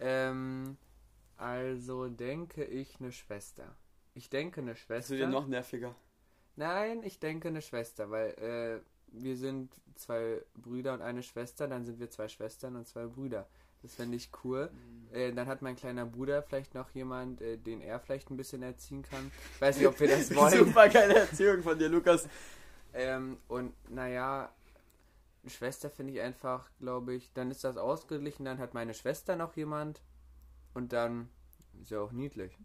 [0.00, 0.76] Ähm,
[1.36, 3.76] also denke ich eine Schwester.
[4.14, 5.10] Ich denke eine Schwester.
[5.10, 5.94] wird ja noch nerviger.
[6.56, 8.80] Nein, ich denke eine Schwester, weil äh,
[9.12, 13.48] wir sind zwei Brüder und eine Schwester, dann sind wir zwei Schwestern und zwei Brüder.
[13.82, 14.70] Das fände ich cool.
[15.12, 18.62] Äh, dann hat mein kleiner Bruder vielleicht noch jemand, äh, den er vielleicht ein bisschen
[18.62, 19.30] erziehen kann.
[19.58, 20.66] Weiß nicht, ob wir das wollen.
[20.66, 22.28] Super geile Erziehung von dir, Lukas.
[22.94, 24.52] Ähm, und naja,
[25.42, 29.34] eine Schwester finde ich einfach, glaube ich, dann ist das ausgeglichen, dann hat meine Schwester
[29.34, 30.00] noch jemand
[30.74, 31.28] und dann
[31.80, 32.56] ist ja auch niedlich.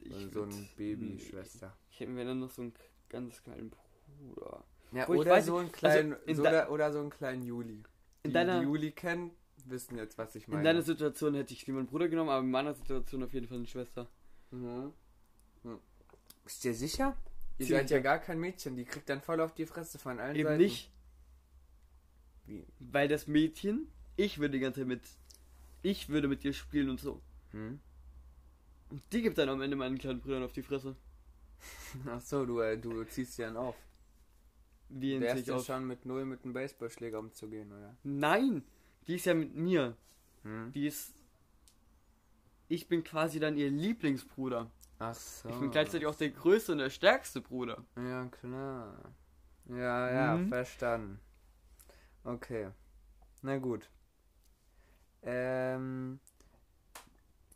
[0.00, 1.76] Ich Also so ein Baby-Schwester.
[1.90, 2.74] Ich hätte mir dann noch so einen
[3.08, 4.64] ganz kleinen Bruder.
[4.96, 7.74] Ja, oder so einen kleinen, also in so de- oder, oder so einen kleinen Juli.
[8.22, 9.30] In Die, deiner- die Juli kennen,
[9.66, 10.64] wissen jetzt, was ich In meine.
[10.64, 13.58] deiner Situation hätte ich lieber einen Bruder genommen, aber in meiner Situation auf jeden Fall
[13.58, 14.08] eine Schwester.
[14.50, 14.92] Mhm.
[15.62, 15.78] Hm.
[16.44, 17.16] Bist du dir sicher?
[17.58, 20.18] Ihr Ziemlich seid ja gar kein Mädchen, die kriegt dann voll auf die Fresse von
[20.20, 20.62] allen Eben Seiten.
[20.62, 20.90] nicht,
[22.46, 22.64] Wie?
[22.78, 25.00] weil das Mädchen, ich würde die ganze Zeit mit,
[25.82, 27.20] ich würde mit dir spielen und so.
[27.52, 27.80] Hm?
[28.90, 30.94] Und die gibt dann am Ende meinen kleinen Brüdern auf die Fresse.
[32.08, 33.74] Ach so, du, äh, du ziehst sie dann auf.
[34.88, 37.96] Wie in Wärst sich du schon mit null mit einem Baseballschläger umzugehen, oder?
[38.04, 38.62] Nein,
[39.06, 39.96] die ist ja mit mir.
[40.42, 40.72] Hm?
[40.72, 41.14] Die ist.
[42.68, 44.70] Ich bin quasi dann ihr Lieblingsbruder.
[44.98, 45.48] Ach so.
[45.48, 47.84] Ich bin gleichzeitig auch der größte und der stärkste Bruder.
[47.96, 49.12] Ja, klar.
[49.68, 50.48] Ja, ja, Mhm.
[50.48, 51.20] verstanden.
[52.24, 52.70] Okay.
[53.42, 53.90] Na gut.
[55.22, 56.20] Ähm.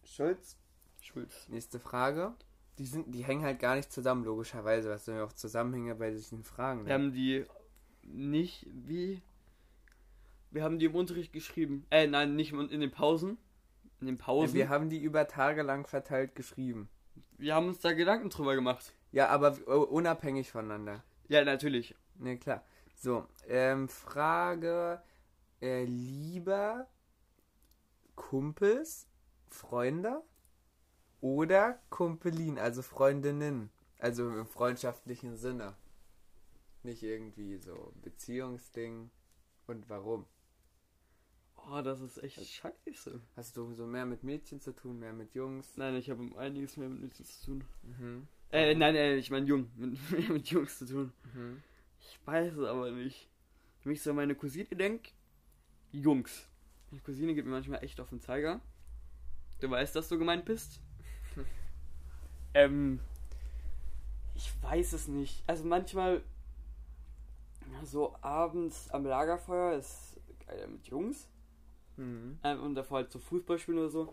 [0.05, 0.57] Schulz,
[1.01, 1.49] Schulz.
[1.49, 2.35] nächste Frage.
[2.79, 4.89] Die, sind, die hängen halt gar nicht zusammen, logischerweise.
[4.91, 6.81] Was sind ja auch Zusammenhänge bei diesen Fragen?
[6.87, 6.95] Wir Ne?
[6.95, 7.45] haben die
[8.03, 9.21] nicht wie.
[10.51, 11.87] Wir haben die im Unterricht geschrieben.
[11.91, 13.37] Äh, nein, nicht in den Pausen.
[14.01, 14.55] In den Pausen.
[14.55, 16.89] Wir haben die über Tage lang verteilt geschrieben.
[17.37, 18.95] wir haben uns da Gedanken drüber gemacht.
[19.13, 21.03] Ja, aber w- unabhängig voneinander.
[21.29, 21.95] Ja, natürlich.
[22.17, 22.65] Ne, klar.
[22.97, 25.03] So, ähm, Frage,
[25.63, 26.87] äh, lieber
[28.17, 29.07] Kumpels,
[29.49, 30.23] Freunde
[31.21, 35.77] oder Kumpelin, also Freundinnen, also im freundschaftlichen Sinne.
[36.83, 39.11] Nicht irgendwie so Beziehungsding.
[39.67, 40.27] Und warum?
[41.57, 43.21] Oh, das ist echt scheiße.
[43.37, 45.77] Hast du so mehr mit Mädchen zu tun, mehr mit Jungs?
[45.77, 47.65] Nein, ich habe einiges mehr mit Mädchen zu tun.
[47.83, 48.27] Mhm.
[48.51, 49.71] Äh, nein, äh, ich meine Jung.
[49.77, 51.13] Mit, mehr mit Jungs zu tun.
[51.35, 51.63] Mhm.
[52.01, 53.29] Ich weiß es aber nicht.
[53.85, 55.11] Wenn ich so an meine Cousine denke,
[55.93, 56.49] Jungs.
[56.91, 58.61] Meine Cousine gibt mir manchmal echt auf den Zeiger.
[59.61, 60.81] Du weißt, dass du gemeint bist?
[62.55, 63.01] Ähm,
[64.35, 65.43] ich weiß es nicht.
[65.47, 66.23] Also manchmal
[67.85, 71.29] so abends am Lagerfeuer ist geil mit Jungs.
[71.97, 72.39] Mhm.
[72.43, 74.13] Ähm, und davor halt so Fußball spielen oder so.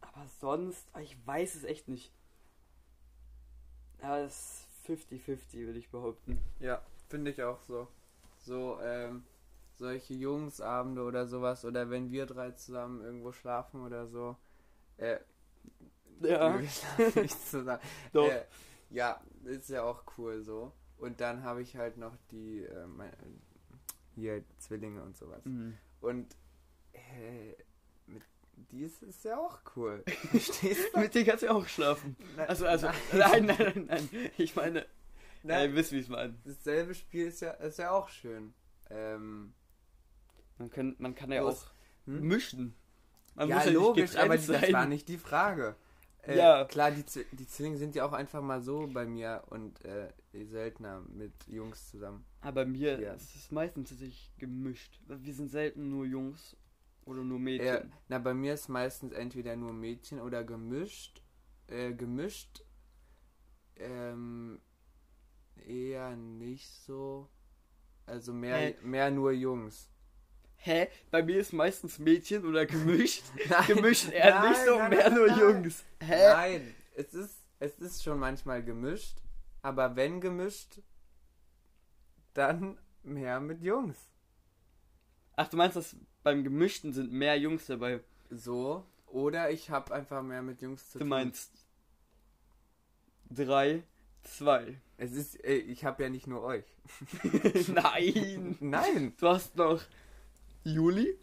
[0.00, 2.12] Aber sonst, ah, ich weiß es echt nicht.
[4.02, 6.38] Ja, das ist 50-50, würde ich behaupten.
[6.60, 7.88] Ja, finde ich auch so.
[8.38, 9.24] So, ähm,
[9.76, 14.36] solche Jungsabende oder sowas, oder wenn wir drei zusammen irgendwo schlafen oder so.
[14.98, 15.18] Äh,
[16.20, 16.60] Ja.
[16.60, 17.80] wir schlafen nicht zusammen.
[18.12, 18.28] Doch.
[18.30, 18.44] Äh,
[18.90, 20.72] ja, ist ja auch cool so.
[20.98, 23.12] Und dann habe ich halt noch die, äh, mein,
[24.14, 25.44] hier Zwillinge und sowas.
[25.44, 25.76] Mhm.
[26.00, 26.34] Und
[26.92, 27.54] äh,
[28.06, 28.22] mit
[28.70, 30.04] dies ist ja auch cool.
[30.30, 31.00] Verstehst du?
[31.00, 32.16] Mit denen kannst du auch schlafen.
[32.36, 33.46] Nein, Also, also, nein.
[33.46, 34.08] nein, nein, nein.
[34.38, 34.86] Ich meine, ja,
[35.42, 36.34] Nein, ihr wisst, wie ich es meine.
[36.44, 38.54] dasselbe Spiel ist ja, ist ja auch schön.
[38.90, 39.52] Ähm,
[40.58, 41.64] Man kann, man kann ja Los.
[41.66, 41.74] auch
[42.06, 42.20] Hm?
[42.28, 42.74] mischen.
[43.34, 45.74] Man ja, ja logisch, aber die, das war nicht die Frage.
[46.26, 46.64] Äh, Ja.
[46.64, 50.08] Klar, die, die Zwillinge sind ja auch einfach mal so bei mir und äh,
[50.44, 52.24] seltener mit Jungs zusammen.
[52.40, 53.12] Aber bei mir Ja.
[53.14, 55.00] ist es meistens tatsächlich gemischt.
[55.06, 56.56] Wir sind selten nur Jungs
[57.04, 57.92] oder nur Äh, Mädchen.
[58.08, 61.22] na, bei mir ist meistens entweder nur Mädchen oder gemischt.
[61.66, 62.62] Äh, gemischt
[63.76, 64.60] ähm,
[65.66, 67.28] eher nicht so.
[68.06, 69.90] Also mehr, mehr nur Jungs.
[70.66, 70.88] Hä?
[71.10, 73.24] Bei mir ist meistens Mädchen oder gemischt.
[73.50, 75.38] Nein, gemischt eher nein, nicht so, nein, mehr nur nein.
[75.38, 75.84] Jungs.
[76.00, 76.28] Hä?
[76.32, 79.18] Nein, es ist, es ist schon manchmal gemischt,
[79.60, 80.80] aber wenn gemischt,
[82.32, 83.98] dann mehr mit Jungs.
[85.36, 88.00] Ach, du meinst, dass beim Gemischten sind mehr Jungs dabei?
[88.30, 91.10] So, oder ich habe einfach mehr mit Jungs zu Du tun.
[91.10, 91.52] meinst
[93.28, 93.82] 3,
[94.22, 94.80] 2.
[94.96, 96.64] Es ist, ey, ich habe ja nicht nur euch.
[97.68, 98.56] Nein!
[98.60, 99.82] Nein, Du hast noch
[100.64, 101.18] Juli.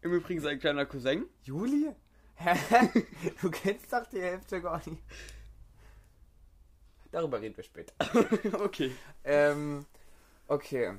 [0.00, 1.26] Im Übrigen sein kleiner Cousin.
[1.42, 1.94] Juli?
[2.36, 2.54] Hä?
[3.42, 5.02] Du kennst doch die Hälfte gar nicht.
[7.12, 7.92] Darüber reden wir später.
[8.64, 8.92] okay.
[9.24, 9.84] Ähm,
[10.46, 10.94] okay.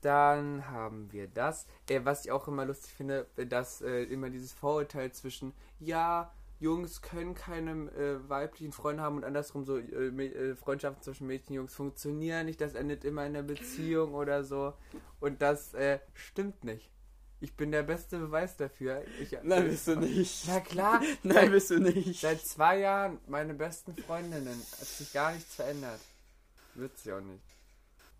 [0.00, 1.66] Dann haben wir das.
[1.88, 7.02] Äh, was ich auch immer lustig finde, dass äh, immer dieses Vorurteil zwischen, ja, Jungs
[7.02, 11.56] können keine äh, weiblichen Freunde haben und andersrum so äh, äh, Freundschaften zwischen Mädchen und
[11.56, 14.72] Jungs funktionieren nicht, das endet immer in einer Beziehung oder so.
[15.20, 16.88] Und das äh, stimmt nicht.
[17.42, 19.04] Ich bin der beste Beweis dafür.
[19.20, 20.44] Ich, Nein, bist du nicht.
[20.46, 21.02] Na klar.
[21.24, 22.20] Nein, bist du nicht.
[22.20, 24.60] Seit zwei Jahren meine besten Freundinnen.
[24.78, 26.00] Hat sich gar nichts verändert.
[26.74, 27.42] Wird sich auch nicht.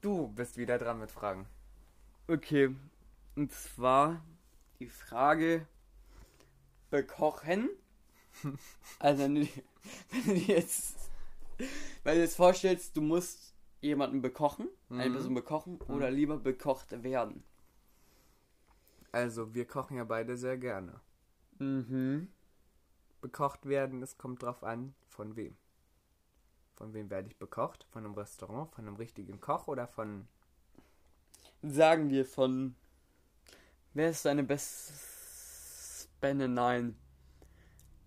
[0.00, 1.46] Du bist wieder dran mit Fragen.
[2.26, 2.74] Okay.
[3.36, 4.20] Und zwar
[4.80, 5.66] die Frage
[6.90, 7.68] bekochen.
[8.98, 9.40] Also wenn du,
[10.10, 10.96] wenn du dir jetzt,
[12.02, 15.12] wenn du jetzt vorstellst, du musst jemanden bekochen, eine Mhm.
[15.12, 17.44] Person bekochen oder lieber bekocht werden.
[19.12, 21.00] Also, wir kochen ja beide sehr gerne.
[21.58, 22.28] Mhm.
[23.20, 25.56] Bekocht werden, es kommt drauf an, von wem.
[26.74, 27.86] Von wem werde ich bekocht?
[27.90, 30.26] Von einem Restaurant, von einem richtigen Koch oder von.
[31.62, 32.74] Sagen wir von.
[33.94, 34.94] Wer ist deine beste
[36.22, 36.96] Nein.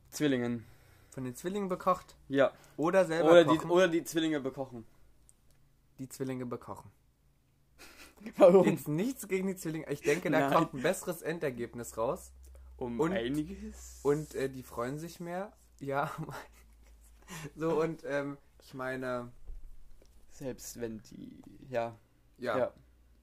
[0.09, 0.65] Zwillingen.
[1.11, 2.15] Von den Zwillingen bekocht?
[2.27, 2.51] Ja.
[2.77, 3.71] Oder selber Oder die, kochen?
[3.71, 4.85] oder die Zwillinge bekochen.
[5.99, 6.91] die Zwillinge bekochen.
[8.37, 8.65] Warum?
[8.67, 9.89] Jetzt nichts gegen die Zwillinge.
[9.91, 10.53] Ich denke, da Nein.
[10.53, 12.31] kommt ein besseres Endergebnis raus.
[12.77, 13.99] Um Und- einiges.
[14.03, 15.53] Und äh, die freuen sich mehr.
[15.79, 16.11] Ja.
[17.55, 19.31] so, und ähm, ich meine,
[20.31, 21.41] Selbst wenn die.
[21.69, 21.97] Ja.
[22.37, 22.73] ja, Ja.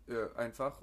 [0.08, 0.80] Äh, einfach.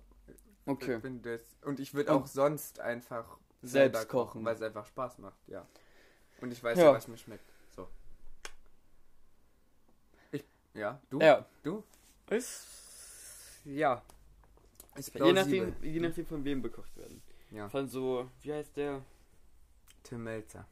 [0.65, 0.95] Okay.
[0.97, 4.45] Ich bin das, und ich würde auch sonst einfach Selbst selber kochen.
[4.45, 5.65] weil es einfach Spaß macht, ja.
[6.41, 6.85] Und ich weiß Ja.
[6.85, 7.43] ja, was mir schmeckt.
[7.75, 7.87] So.
[10.31, 10.43] Ich,
[10.75, 11.19] ja, du?
[11.19, 11.45] Ja.
[11.63, 11.83] Du?
[12.29, 12.67] Ist.
[13.75, 14.01] Ja.
[14.95, 17.21] Ist Je nachdem, je nachdem von wem bekocht werden.
[17.51, 18.29] Ja, Von so.
[18.41, 19.01] Wie heißt der?
[20.03, 20.67] Tim Melzer.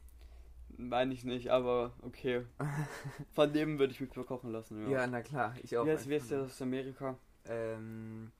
[0.76, 2.44] Meine ich nicht, aber okay.
[3.32, 4.88] Von dem würde ich mich bekochen lassen, ja.
[5.00, 5.84] Ja, na klar, ich auch.
[5.86, 7.16] Wie heißt, wie heißt der aus Amerika?
[7.46, 8.30] Ähm,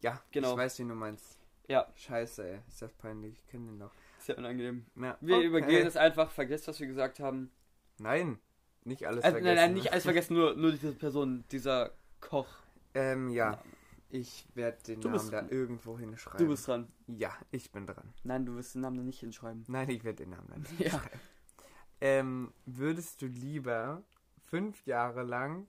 [0.00, 0.52] ja, Genau.
[0.52, 1.38] ich weiß, wie du meinst.
[1.68, 1.86] Ja.
[1.96, 3.90] Scheiße, ey, ist das peinlich, ich kenne den noch.
[4.18, 4.84] Sehr unangenehm.
[4.94, 5.46] Na, Wir okay.
[5.46, 7.50] übergehen es einfach, vergesst, was wir gesagt haben.
[7.98, 8.38] Nein,
[8.84, 9.56] nicht alles Also, vergessen.
[9.56, 12.48] nein, nein, nicht alles vergessen, nur, nur diese Person, dieser Koch.
[12.94, 13.60] Ähm, ja,
[14.12, 15.48] ich werde den Du Namen da dran.
[15.50, 16.38] irgendwo hinschreiben.
[16.38, 16.92] Du bist dran.
[17.06, 18.12] Ja, ich bin dran.
[18.24, 19.64] Nein, du wirst den Namen nicht hinschreiben.
[19.68, 20.90] Nein, ich werde den Namen dann nicht Ja.
[20.90, 21.20] schreiben.
[22.00, 24.02] Ähm, würdest du lieber
[24.44, 25.66] fünf Jahre lang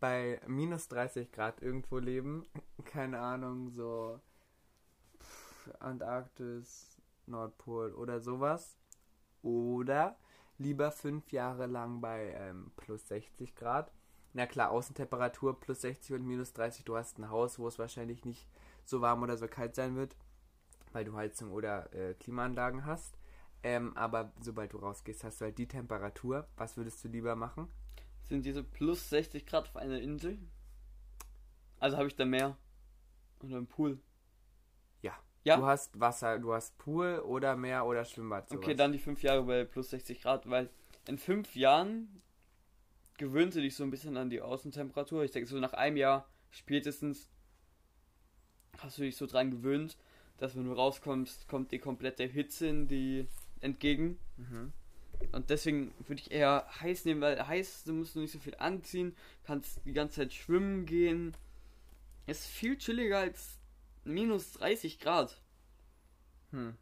[0.00, 2.44] bei minus 30 Grad irgendwo leben?
[2.84, 4.20] Keine Ahnung, so
[5.20, 8.76] pff, Antarktis, Nordpol oder sowas?
[9.42, 10.16] Oder
[10.56, 13.92] lieber fünf Jahre lang bei ähm, plus 60 Grad?
[14.32, 16.84] Na klar, Außentemperatur plus 60 und minus 30.
[16.84, 18.48] Du hast ein Haus, wo es wahrscheinlich nicht
[18.84, 20.16] so warm oder so kalt sein wird,
[20.92, 23.18] weil du Heizung oder äh, Klimaanlagen hast.
[23.62, 26.46] Ähm, aber sobald du rausgehst, hast du halt die Temperatur.
[26.56, 27.68] Was würdest du lieber machen?
[28.22, 30.38] Sind diese plus 60 Grad auf einer Insel?
[31.80, 32.56] Also habe ich da Meer?
[33.42, 33.98] Oder einen Pool?
[35.02, 35.14] Ja.
[35.44, 35.56] Ja?
[35.56, 38.48] Du hast Wasser, du hast Pool oder Meer oder Schwimmbad.
[38.48, 38.62] Sowas.
[38.62, 40.70] Okay, dann die fünf Jahre bei plus 60 Grad, weil
[41.06, 42.22] in fünf Jahren
[43.18, 45.24] gewöhnst du dich so ein bisschen an die Außentemperatur.
[45.24, 47.28] Ich denke, so nach einem Jahr spätestens
[48.78, 49.96] hast du dich so dran gewöhnt,
[50.38, 53.26] dass wenn du rauskommst, kommt die komplette Hitze in die
[53.60, 54.18] entgegen.
[54.36, 54.72] Mhm.
[55.32, 58.54] Und deswegen würde ich eher heiß nehmen, weil heiß, du musst du nicht so viel
[58.56, 61.34] anziehen, kannst die ganze Zeit schwimmen gehen.
[62.26, 63.58] Ist viel chilliger als
[64.04, 65.40] minus 30 Grad.
[66.52, 66.76] Hm.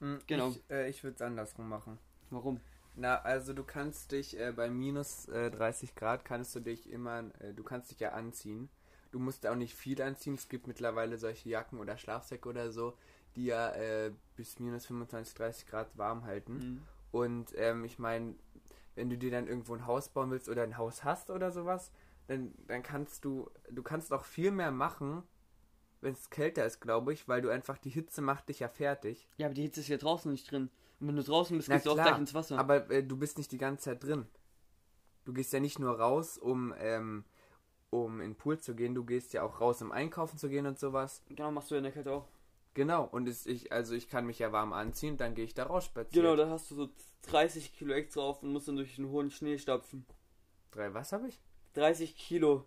[0.00, 0.50] Hm, Genau.
[0.50, 1.98] Ich, äh, ich würde es andersrum machen.
[2.30, 2.60] Warum?
[2.94, 7.24] Na, also du kannst dich äh, bei minus äh, 30 Grad kannst du dich immer,
[7.40, 8.68] äh, du kannst dich ja anziehen.
[9.10, 10.34] Du musst auch nicht viel anziehen.
[10.34, 12.94] Es gibt mittlerweile solche Jacken oder Schlafsäcke oder so,
[13.36, 16.54] die ja äh, bis minus 25, 30 Grad warm halten.
[16.54, 16.82] Mhm.
[17.12, 18.34] Und ähm, ich meine,
[18.94, 21.92] wenn du dir dann irgendwo ein Haus bauen willst oder ein Haus hast oder sowas,
[22.26, 25.22] dann, dann kannst du, du kannst auch viel mehr machen,
[26.00, 29.28] wenn es kälter ist, glaube ich, weil du einfach, die Hitze macht dich ja fertig.
[29.36, 30.70] Ja, aber die Hitze ist ja draußen nicht drin.
[31.04, 32.58] Wenn du draußen bist, Na gehst du auch klar, gleich ins Wasser.
[32.58, 34.26] Aber äh, du bist nicht die ganze Zeit drin.
[35.24, 37.24] Du gehst ja nicht nur raus, um, ähm,
[37.90, 40.66] um in den Pool zu gehen, du gehst ja auch raus, um einkaufen zu gehen
[40.66, 41.22] und sowas.
[41.28, 42.28] genau, machst du in der Kälte auch.
[42.74, 45.64] Genau, und es, ich, also ich kann mich ja warm anziehen, dann gehe ich da
[45.64, 46.24] raus spazieren.
[46.24, 46.88] Genau, da hast du so
[47.22, 50.06] 30 Kilo extra drauf und musst dann durch den hohen Schnee stapfen.
[50.70, 51.38] Drei, was habe ich?
[51.74, 52.64] 30 Kilo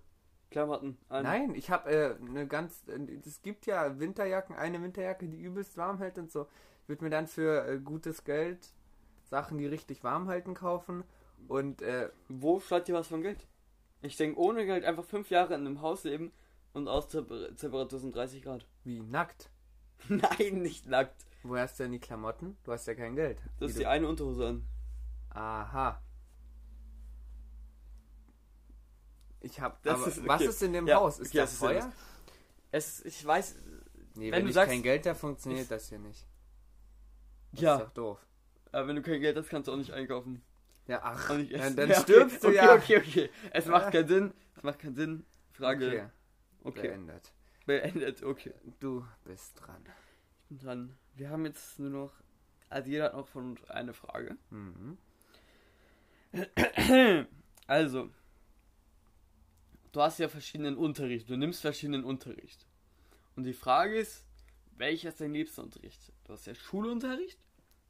[0.52, 1.24] Klamotten an.
[1.24, 2.84] Nein, ich habe äh, eine ganz.
[2.88, 6.48] äh, Es gibt ja Winterjacken, eine Winterjacke, die übelst warm hält und so.
[6.86, 8.60] Ich würde mir dann für äh, gutes Geld
[9.24, 11.04] Sachen, die richtig warm halten, kaufen.
[11.48, 13.48] Und äh, Wo schreibt dir was von Geld?
[14.04, 16.32] Ich denke, ohne Geld einfach fünf Jahre in einem Haus leben
[16.74, 18.67] und Austemperatur sind 30 Grad.
[18.84, 19.50] wie nackt.
[20.10, 21.26] Nein, nicht nackt.
[21.41, 22.56] Woher hast du denn die Klamotten?
[22.63, 23.41] Du hast ja kein Geld.
[23.60, 24.67] Das ist die eine Unterhose an.
[25.32, 26.00] Aha.
[29.41, 29.82] Ich hab.
[29.84, 30.50] Das aber ist- was okay.
[30.50, 31.19] ist in dem Ja, Haus?
[31.19, 31.91] Ist okay, das das Feuer?
[32.71, 33.56] Es, ich weiß,
[34.17, 36.26] Nee, Wenn wenn, du ich sagst- kein Geld habe, funktioniert das hier nicht.
[37.56, 38.26] Das ja, ist doch doof.
[38.72, 40.41] aber wenn du kein Geld hast, kannst du auch nicht einkaufen.
[40.88, 42.76] Ja, ach, dann, dann Ja, stirbst du okay, ja.
[42.76, 44.34] Okay, okay, Es macht keinen Sinn.
[44.56, 45.26] Es macht keinen Sinn.
[45.54, 45.88] Frage.
[45.88, 46.10] Okay,
[46.63, 46.88] Okay.
[46.89, 47.32] beendet.
[47.65, 48.54] Beendet, okay.
[48.80, 49.84] Du bist dran.
[50.50, 52.13] Und dann, wir haben jetzt nur noch,
[52.70, 54.38] also jeder hat noch von uns eine Frage.
[54.50, 54.98] Mhm.
[57.68, 58.12] Also,
[59.91, 62.68] du hast ja verschiedenen Unterricht, du nimmst verschiedenen Unterricht.
[63.36, 64.24] Und die Frage ist,
[64.78, 66.12] welcher ist dein liebster Unterricht?
[66.26, 67.39] Du hast ja Schulunterricht,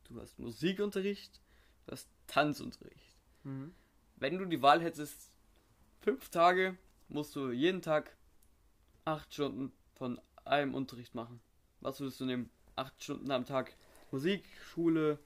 [0.06, 1.42] du hast Musikunterricht,
[1.86, 3.18] du hast Tanzunterricht.
[3.44, 3.74] Mhm.
[4.18, 5.32] Wenn du die Wahl hättest,
[6.02, 6.78] fünf Tage
[7.10, 8.16] musst du jeden Tag
[9.04, 11.42] acht Stunden von einem Unterricht machen.
[11.82, 12.50] Was würdest du nehmen?
[12.76, 13.76] Acht Stunden am Tag
[14.12, 15.20] Musik, Schule,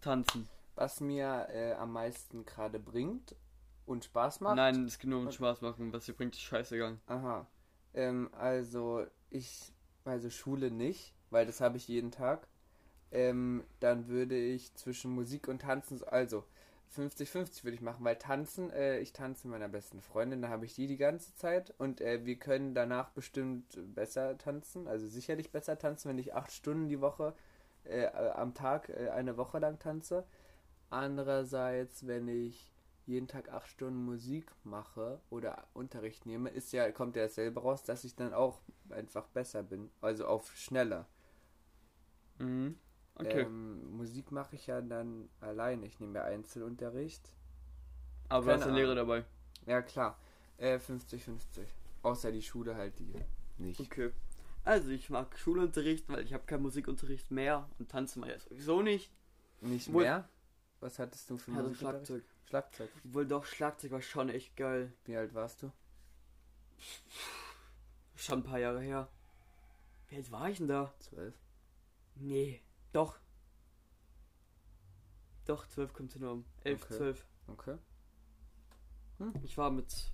[0.00, 0.48] Tanzen.
[0.74, 3.34] Was mir äh, am meisten gerade bringt
[3.86, 4.56] und Spaß macht.
[4.56, 5.92] Nein, es geht nur um Spaß machen.
[5.92, 6.98] Was dir bringt, ist scheißegal.
[7.06, 7.46] Aha.
[7.94, 9.72] Ähm, also ich,
[10.04, 12.46] also Schule nicht, weil das habe ich jeden Tag.
[13.12, 16.44] Ähm, dann würde ich zwischen Musik und Tanzen, also
[16.96, 20.64] 50-50 würde ich machen, weil tanzen, äh, ich tanze mit meiner besten Freundin, da habe
[20.64, 25.50] ich die die ganze Zeit und äh, wir können danach bestimmt besser tanzen, also sicherlich
[25.52, 27.34] besser tanzen, wenn ich acht Stunden die Woche
[27.84, 30.24] äh, am Tag äh, eine Woche lang tanze.
[30.90, 32.72] Andererseits, wenn ich
[33.06, 37.84] jeden Tag acht Stunden Musik mache oder Unterricht nehme, ist ja, kommt ja dasselbe raus,
[37.84, 39.90] dass ich dann auch einfach besser bin.
[40.00, 41.06] Also auf schneller.
[42.38, 42.78] Mhm.
[43.20, 43.42] Okay.
[43.42, 45.86] Ähm, Musik mache ich ja dann alleine.
[45.86, 47.32] Ich nehme ja Einzelunterricht.
[48.28, 49.24] Aber du hast eine Lehre dabei.
[49.66, 50.18] Ja klar.
[50.58, 51.64] Äh, 50-50.
[52.02, 53.14] Außer die Schule halt die
[53.58, 53.80] nicht.
[53.80, 54.12] Okay.
[54.64, 58.82] Also ich mag Schulunterricht, weil ich habe keinen Musikunterricht mehr und tanzen mache ich sowieso
[58.82, 59.10] nicht.
[59.60, 60.28] Nicht Wohl- mehr?
[60.80, 61.74] Was hattest du für Also?
[61.74, 62.24] Schlagzeug.
[62.48, 62.90] Schlagzeug.
[63.04, 64.92] Obwohl doch, Schlagzeug war schon echt geil.
[65.04, 65.70] Wie alt warst du?
[68.16, 69.08] Schon ein paar Jahre her.
[70.08, 70.92] Wie alt war ich denn da?
[71.00, 71.34] Zwölf.
[72.16, 72.60] Nee,
[72.92, 73.18] doch.
[75.46, 76.44] Doch, 12 kommt hin um.
[76.64, 76.96] 11, Okay.
[76.96, 77.26] 12.
[77.48, 77.78] Okay.
[79.42, 80.12] Ich war mit,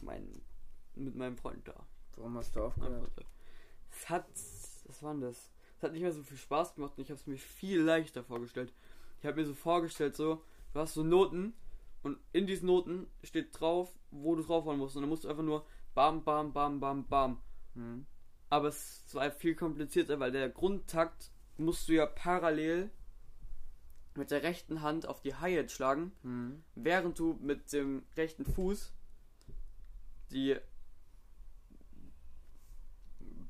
[0.00, 0.42] mein,
[0.94, 1.86] mit meinem Freund da.
[2.16, 3.10] Warum hast du aufgehört?
[3.90, 4.26] Es hat,
[4.86, 5.50] was war denn das?
[5.76, 8.22] Es hat nicht mehr so viel Spaß gemacht und ich habe es mir viel leichter
[8.22, 8.72] vorgestellt.
[9.20, 11.54] Ich habe mir so vorgestellt, so, du hast so Noten
[12.02, 14.96] und in diesen Noten steht drauf, wo du draufhauen musst.
[14.96, 17.40] Und dann musst du einfach nur bam, bam, bam, bam, bam.
[17.74, 18.06] Hm.
[18.48, 22.90] Aber es war viel komplizierter, weil der Grundtakt musst du ja parallel
[24.16, 26.62] mit der rechten Hand auf die Hi-Hat schlagen, Hm.
[26.74, 28.92] während du mit dem rechten Fuß
[30.32, 30.56] die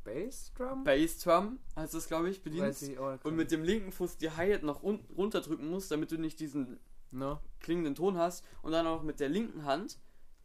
[0.05, 0.85] Bassdrum?
[0.85, 2.83] Bassdrum, heißt das glaube ich, bedienst.
[2.83, 3.19] ich auch.
[3.25, 6.79] Und mit dem linken Fuß die Hi-Hat noch un runterdrücken musst, damit du nicht diesen
[7.11, 7.41] No?
[7.61, 8.45] klingenden Ton hast.
[8.63, 9.99] Und dann auch mit der linken Hand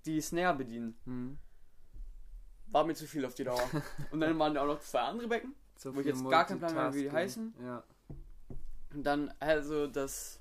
[0.05, 0.97] die Snare bedienen.
[1.05, 1.37] Hm.
[2.67, 3.61] War mir zu viel auf die Dauer.
[4.11, 5.53] Und dann waren da auch noch zwei andere Becken.
[5.75, 7.53] Zu Wo ich jetzt gar keinen Plan mehr habe, wie die heißen.
[7.63, 7.83] Ja.
[8.93, 10.39] Und dann also das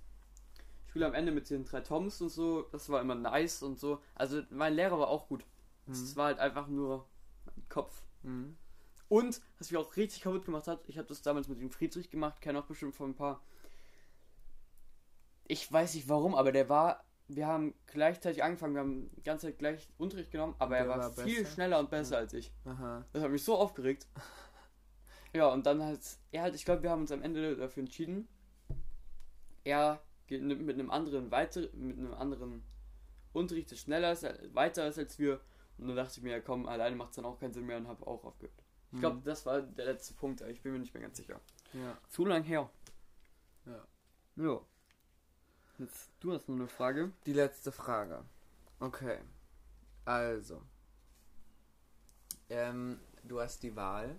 [0.87, 4.01] Spiel am Ende mit den drei Toms und so, das war immer nice und so.
[4.14, 5.44] Also mein Lehrer war auch gut.
[5.90, 6.16] Es Hm.
[6.16, 7.09] war halt einfach nur
[7.47, 8.03] mein Kopf.
[8.23, 8.57] Hm.
[9.09, 12.11] Und, was mich auch richtig kaputt gemacht hat, ich habe das damals mit dem Friedrich
[12.11, 13.42] gemacht, kenne auch bestimmt von ein paar.
[15.47, 19.47] Ich weiß nicht warum, aber der war, wir haben gleichzeitig angefangen, wir haben die ganze
[19.49, 21.55] Zeit gleich Unterricht genommen, aber er war, war viel besser?
[21.55, 22.53] schneller und besser als ich.
[22.64, 23.05] Aha.
[23.12, 24.07] Das hat mich so aufgeregt.
[25.35, 28.29] Ja, und dann halt, er halt, ich glaube, wir haben uns am Ende dafür entschieden.
[29.64, 32.62] Er geht mit einem anderen weiter, mit einem anderen
[33.33, 35.40] Unterricht, der schneller ist, weiter ist als wir.
[35.77, 37.79] Und dann dachte ich mir, ja, komm, alleine macht es dann auch keinen Sinn mehr
[37.79, 38.55] und habe auch aufgehört.
[38.92, 39.25] Ich glaube, Hm.
[39.25, 41.40] das war der letzte Punkt, aber ich bin mir nicht mehr ganz sicher.
[41.73, 41.99] Ja.
[42.09, 42.70] Zu lang her.
[43.66, 43.85] Ja.
[44.37, 44.61] Ja.
[45.79, 47.11] Jetzt, du hast nur eine Frage.
[47.27, 48.25] Die letzte Frage.
[48.79, 49.18] Okay.
[50.05, 50.62] Also.
[52.49, 54.14] Ähm, du hast die Wahl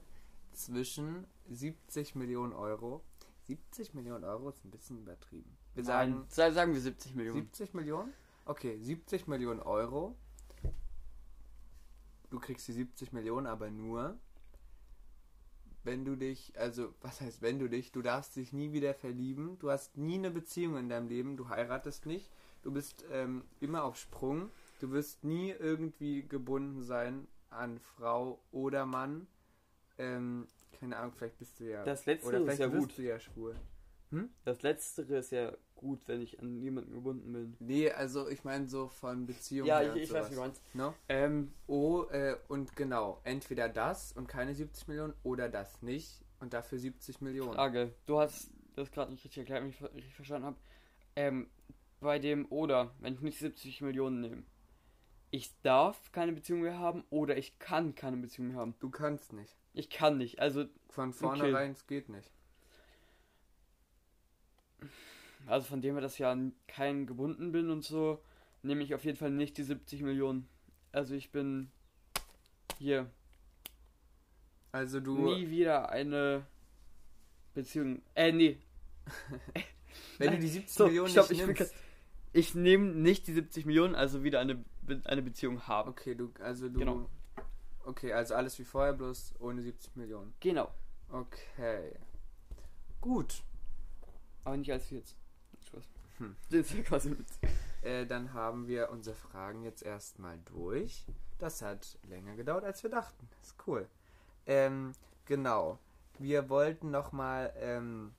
[0.56, 3.04] zwischen 70 Millionen Euro.
[3.44, 5.56] 70 Millionen Euro ist ein bisschen übertrieben.
[5.76, 7.42] Wir sagen Nein, sagen wir 70 Millionen.
[7.42, 8.14] 70 Millionen?
[8.46, 10.16] Okay, 70 Millionen Euro.
[12.30, 14.18] Du kriegst die 70 Millionen aber nur,
[15.84, 19.58] wenn du dich, also was heißt wenn du dich, du darfst dich nie wieder verlieben,
[19.60, 22.32] du hast nie eine Beziehung in deinem Leben, du heiratest nicht,
[22.64, 24.50] du bist ähm, immer auf Sprung,
[24.80, 29.28] du wirst nie irgendwie gebunden sein an Frau oder Mann.
[29.98, 30.48] Ähm,
[30.80, 31.84] keine Ahnung, vielleicht bist du ja.
[31.84, 32.98] Das letzte oder ist ja gut.
[32.98, 33.56] du ja schwul.
[34.44, 37.58] Das letztere ist ja gut, wenn ich an niemanden gebunden bin.
[37.60, 39.68] Nee, also ich meine so von Beziehungen.
[39.68, 40.62] Ja, her ich, ich weiß, wie du meinst.
[40.74, 40.94] No?
[41.10, 46.54] Ähm, Oh, äh, und genau, entweder das und keine 70 Millionen oder das nicht und
[46.54, 47.54] dafür 70 Millionen.
[47.54, 47.94] Frage.
[48.06, 50.58] Du hast das gerade nicht richtig erklärt, wenn ich richtig verstanden habe.
[51.16, 51.50] Ähm,
[52.00, 54.44] bei dem oder, wenn ich nicht 70 Millionen nehme,
[55.32, 58.76] ich darf keine Beziehung mehr haben oder ich kann keine Beziehung mehr haben.
[58.80, 59.58] Du kannst nicht.
[59.76, 60.40] Ich kann nicht.
[60.40, 62.32] Also, Von vornherein, es geht nicht.
[65.48, 68.22] also von dem her, dass ich ja an keinen gebunden bin und so,
[68.64, 70.48] nehme ich auf jeden Fall nicht die 70 Millionen.
[70.92, 71.70] Also ich bin
[72.80, 73.10] hier.
[74.72, 76.46] Also du, nie wieder eine
[77.54, 78.02] Beziehung.
[78.16, 78.58] Äh, nee.
[80.18, 81.62] wenn du die 70 So, Millionen stopp, nicht ich, nimmst.
[81.62, 81.74] grad-
[82.34, 84.64] ich nehme nicht die 70 Millionen, also wieder eine,
[85.06, 85.90] eine Beziehung haben.
[85.90, 86.80] Okay, du, also du.
[86.80, 87.10] Genau.
[87.86, 90.34] Okay, also alles wie vorher, bloß ohne 70 Millionen.
[90.40, 90.72] Genau.
[91.12, 91.94] Okay.
[93.00, 93.44] Gut.
[94.44, 95.16] Aber nicht als jetzt.
[95.68, 95.84] Spaß.
[96.18, 96.36] Hm.
[96.50, 97.16] Das ist ja quasi.
[97.84, 101.06] Äh, dann haben wir unsere Fragen jetzt erstmal durch.
[101.38, 103.30] Das hat länger gedauert, als wir dachten.
[103.38, 103.88] Das ist cool.
[104.48, 104.94] Ähm,
[105.26, 105.78] genau.
[106.18, 108.14] Wir wollten nochmal ähm,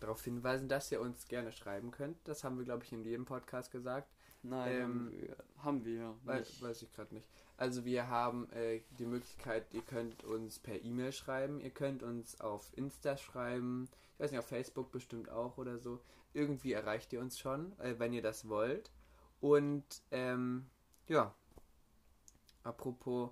[0.00, 2.16] darauf hinweisen, dass ihr uns gerne schreiben könnt.
[2.26, 4.08] Das haben wir, glaube ich, in jedem Podcast gesagt.
[4.48, 5.12] Nein, Ähm,
[5.58, 6.60] haben wir, ja Wei- nicht.
[6.62, 7.26] weiß ich gerade nicht.
[7.56, 12.38] Also wir haben äh, die Möglichkeit, ihr könnt uns per E-Mail schreiben, ihr könnt uns
[12.40, 16.00] auf Insta schreiben, ich weiß nicht, auf Facebook bestimmt auch oder so.
[16.34, 18.90] Irgendwie erreicht ihr uns schon, äh, wenn ihr das wollt.
[19.40, 20.66] Und ähm,
[21.08, 21.34] ja,
[22.62, 23.30] apropos,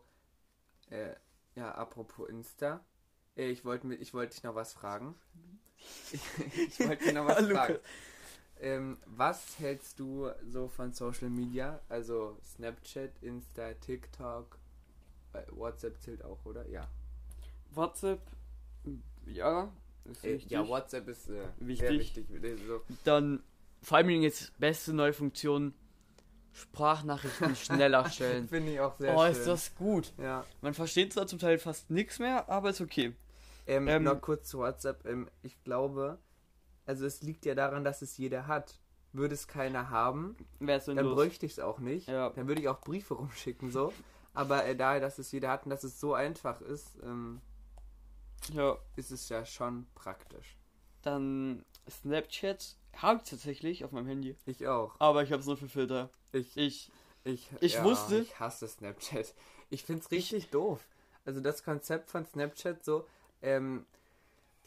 [0.91, 1.15] äh,
[1.55, 2.85] ja, apropos Insta,
[3.37, 5.15] äh, ich wollte ich wollte dich noch was fragen.
[6.13, 6.23] ich,
[6.57, 7.79] ich wollte dich noch was fragen.
[8.65, 11.81] Ähm, was hältst du so von Social Media?
[11.91, 14.59] Also Snapchat, Insta, TikTok,
[15.35, 16.67] äh, WhatsApp zählt auch, oder?
[16.71, 16.89] Ja.
[17.73, 18.23] WhatsApp,
[19.27, 19.71] ja,
[20.05, 20.51] ist Äh, wichtig.
[20.51, 21.89] ja, WhatsApp ist äh, Wichtig.
[21.89, 22.27] sehr wichtig.
[22.67, 22.81] So.
[23.05, 23.43] Dann
[23.83, 25.75] vor allem jetzt beste neue Funktion,
[26.53, 28.49] Sprachnachrichten schneller stellen.
[28.49, 29.33] Finde ich auch sehr oh, schön.
[29.33, 30.15] ist das gut.
[30.17, 30.43] Ja.
[30.63, 33.15] Man versteht zwar zum Teil fast nichts mehr, aber ist okay.
[33.67, 35.05] Ähm, Ähm, noch kurz zu WhatsApp.
[35.07, 36.19] Ähm, ich glaube,
[36.87, 38.79] also es liegt ja daran, dass es jeder hat.
[39.13, 41.15] Würde es keiner haben, dann los?
[41.15, 42.09] bräuchte ich es auch nicht.
[42.09, 42.31] Ja.
[42.31, 43.93] Dann würde ich auch Briefe rumschicken, so.
[44.33, 47.41] Aber äh, daher, dass es jeder hat und dass es so einfach ist, ähm,
[48.53, 50.57] Ja, ist es ja schon praktisch.
[51.03, 54.95] dann Snapchat habe ich tatsächlich auf meinem Handy, Ich auch.
[54.99, 56.11] aber ich habe es nur für Filter.
[56.33, 56.91] Ich, Ich,
[57.23, 59.33] ich, Ich wusste- Ich hasse Snapchat.
[59.71, 60.85] Ich find's richtig doof.
[61.25, 63.07] Also das Konzept von Snapchat so,
[63.43, 63.87] ähm,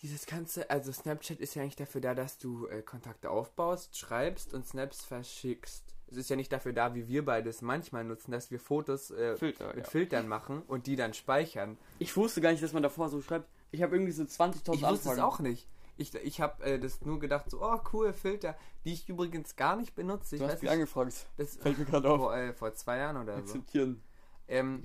[0.02, 4.54] dieses ganze, also Snapchat ist ja eigentlich dafür da, dass du äh, Kontakte aufbaust, schreibst
[4.54, 5.96] und Snaps verschickst.
[6.10, 9.36] Es ist ja nicht dafür da, wie wir beides manchmal nutzen, dass wir Fotos äh,
[9.36, 9.90] Filter, mit ja.
[9.90, 11.78] Filtern machen und die dann speichern.
[12.00, 13.50] Ich wusste gar nicht, dass man davor so schreibt.
[13.72, 15.20] Ich habe irgendwie so 20.000 Ich wusste es Anfragen.
[15.22, 15.68] auch nicht.
[15.98, 19.76] Ich, ich habe äh, das nur gedacht, so, oh cool, Filter, die ich übrigens gar
[19.76, 20.36] nicht benutze.
[20.36, 21.14] Ich Du hast mich angefragt.
[21.38, 22.20] das, Fällt mir gerade auf.
[22.20, 23.40] vor, äh, vor zwei Jahren oder so.
[23.40, 24.04] Akzeptieren.
[24.48, 24.82] Ähm,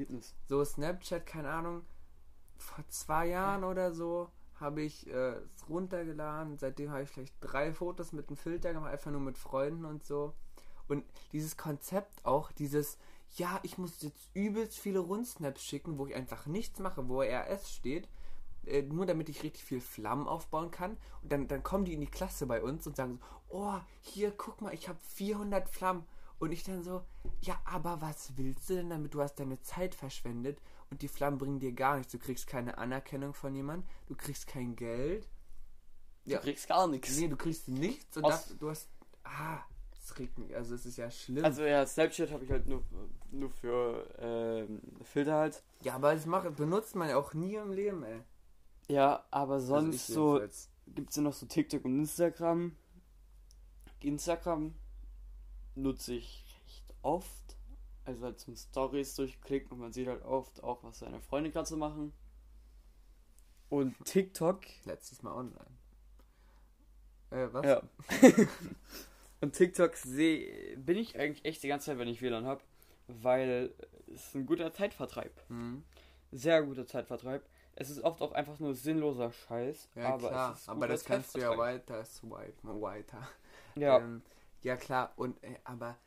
[0.48, 1.84] so Snapchat, keine Ahnung,
[2.56, 4.28] vor zwei Jahren oder so
[4.62, 6.56] habe ich äh, es runtergeladen.
[6.56, 10.04] Seitdem habe ich vielleicht drei Fotos mit einem Filter gemacht, einfach nur mit Freunden und
[10.04, 10.32] so.
[10.88, 12.98] Und dieses Konzept auch, dieses,
[13.36, 17.70] ja, ich muss jetzt übelst viele Rundsnaps schicken, wo ich einfach nichts mache, wo RS
[17.70, 18.08] steht,
[18.66, 20.96] äh, nur damit ich richtig viel Flammen aufbauen kann.
[21.22, 24.32] Und dann, dann kommen die in die Klasse bei uns und sagen so, oh, hier,
[24.32, 26.04] guck mal, ich habe 400 Flammen.
[26.43, 27.05] Und ich dann so,
[27.43, 29.14] ja, aber was willst du denn damit?
[29.14, 32.11] Du hast deine Zeit verschwendet und die Flammen bringen dir gar nichts.
[32.11, 35.28] Du kriegst keine Anerkennung von jemandem, du kriegst kein Geld.
[36.24, 36.40] Du Ja.
[36.40, 37.16] kriegst gar nichts.
[37.16, 38.88] Nee, du kriegst nichts und das, du hast.
[39.22, 39.61] Ah,
[39.93, 40.53] das regt mich.
[40.57, 41.45] Also, es ist ja schlimm.
[41.45, 42.82] Also ja, Snapchat habe ich halt nur,
[43.30, 45.62] nur für ähm, Filter halt.
[45.82, 48.20] ja, aber das macht, benutzt man ja auch nie im Leben, ey.
[48.88, 50.40] Ja, aber Also sonst ich so
[50.88, 52.74] gibt es ja noch so TikTok und Instagram.
[54.01, 54.74] Instagram
[55.74, 57.56] nutze ich recht oft.
[58.04, 61.68] Also halt zum Stories durchklicken und man sieht halt oft auch, was seine Freunde gerade
[61.68, 62.12] so machen.
[63.68, 65.78] Und TikTok, Letztes Mal online.
[67.30, 67.64] Äh, was?
[67.64, 67.82] ja.
[69.40, 72.60] und TikTok sehe bin ich eigentlich echt die ganze Zeit, wenn ich WLAN habe,
[73.06, 73.72] weil
[74.08, 75.32] es ist ein guter Zeitvertreib.
[75.48, 75.84] Hm.
[76.32, 77.42] Sehr guter Zeitvertreib.
[77.74, 79.88] Es ist oft auch einfach nur sinnloser Scheiß.
[79.94, 80.52] Ja, aber klar.
[80.52, 83.28] es ist Aber das kannst du ja weiter swipen, weiter.
[83.74, 84.22] Ja, Ähm,
[84.62, 85.98] ja klar, und äh, aber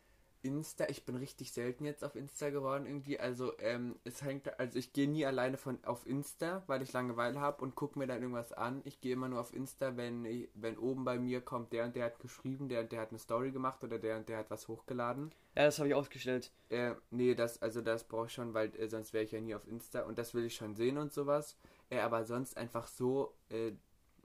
[0.46, 3.20] Insta, ich bin richtig selten jetzt auf Insta geworden irgendwie.
[3.20, 7.40] Also ähm, es hängt, also ich gehe nie alleine von auf Insta, weil ich Langeweile
[7.40, 8.82] habe und gucke mir dann irgendwas an.
[8.86, 11.96] Ich gehe immer nur auf Insta, wenn ich, wenn oben bei mir kommt, der und
[11.96, 14.52] der hat geschrieben, der und der hat eine Story gemacht oder der und der hat
[14.52, 15.34] was hochgeladen.
[15.56, 16.52] ja, das habe ich ausgestellt.
[16.70, 19.56] Äh, nee, das, also das brauche ich schon, weil äh, sonst wäre ich ja nie
[19.56, 21.58] auf Insta und das will ich schon sehen und sowas.
[21.90, 23.72] Äh, aber sonst einfach so äh,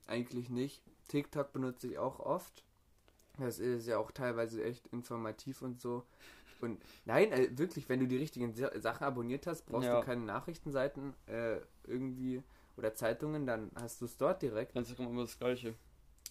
[0.07, 0.83] eigentlich nicht.
[1.09, 2.63] TikTok benutze ich auch oft.
[3.41, 6.05] Das ist ja auch teilweise echt informativ und so.
[6.61, 10.01] Und nein, äh, wirklich, wenn du die richtigen Sa- Sachen abonniert hast, brauchst Ja.
[10.01, 12.43] du keine Nachrichtenseiten äh, irgendwie
[12.77, 14.77] oder Zeitungen, dann hast du es dort direkt.
[14.77, 15.75] Instagram immer das gleiche.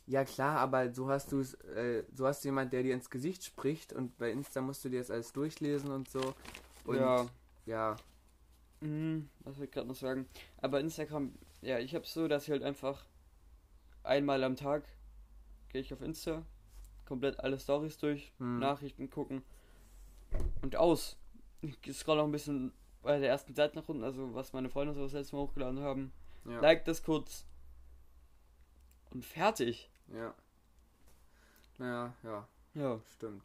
[0.07, 3.10] Ja klar, aber so hast du es, äh, so hast du jemand, der dir ins
[3.10, 6.34] Gesicht spricht und bei Insta musst du dir das alles durchlesen und so.
[6.86, 7.26] Und ja.
[7.66, 7.95] ja
[8.82, 10.28] Mhm, was will ich gerade noch sagen?
[10.57, 13.05] Aber Instagram, ja, ich habe so, dass ich halt einfach
[14.03, 14.84] einmal am Tag
[15.70, 16.45] gehe ich auf Insta,
[17.10, 18.60] komplett alle Stories durch, Hm.
[18.60, 19.41] Nachrichten gucken
[20.62, 21.18] und aus.
[21.62, 22.72] Ich scroll noch ein bisschen
[23.03, 25.82] bei der ersten Seite nach unten, also was meine Freunde so das letzte Mal hochgeladen
[25.82, 26.14] haben.
[26.45, 26.62] Ja.
[26.62, 27.45] Like das kurz.
[29.12, 29.89] Und fertig.
[30.14, 30.34] Ja.
[31.78, 32.99] Naja, ja, Ja.
[33.14, 33.43] stimmt.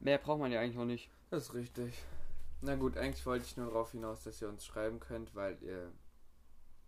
[0.00, 1.08] Mehr braucht man ja eigentlich noch nicht.
[1.30, 1.94] Das ist richtig.
[2.60, 5.90] Na gut, eigentlich wollte ich nur darauf hinaus, dass ihr uns schreiben könnt, weil ihr,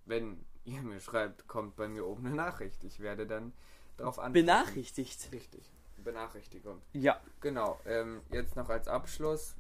[0.07, 2.83] wenn ihr mir schreibt, kommt bei mir oben eine Nachricht.
[2.85, 3.53] Ich werde dann
[3.97, 4.47] darauf antworten.
[4.47, 5.31] Benachrichtigt.
[5.33, 5.71] Richtig.
[6.07, 6.81] Benachrichtigung.
[6.95, 7.21] Ja.
[7.41, 7.79] Genau.
[7.85, 9.55] Ähm, jetzt noch als Abschluss.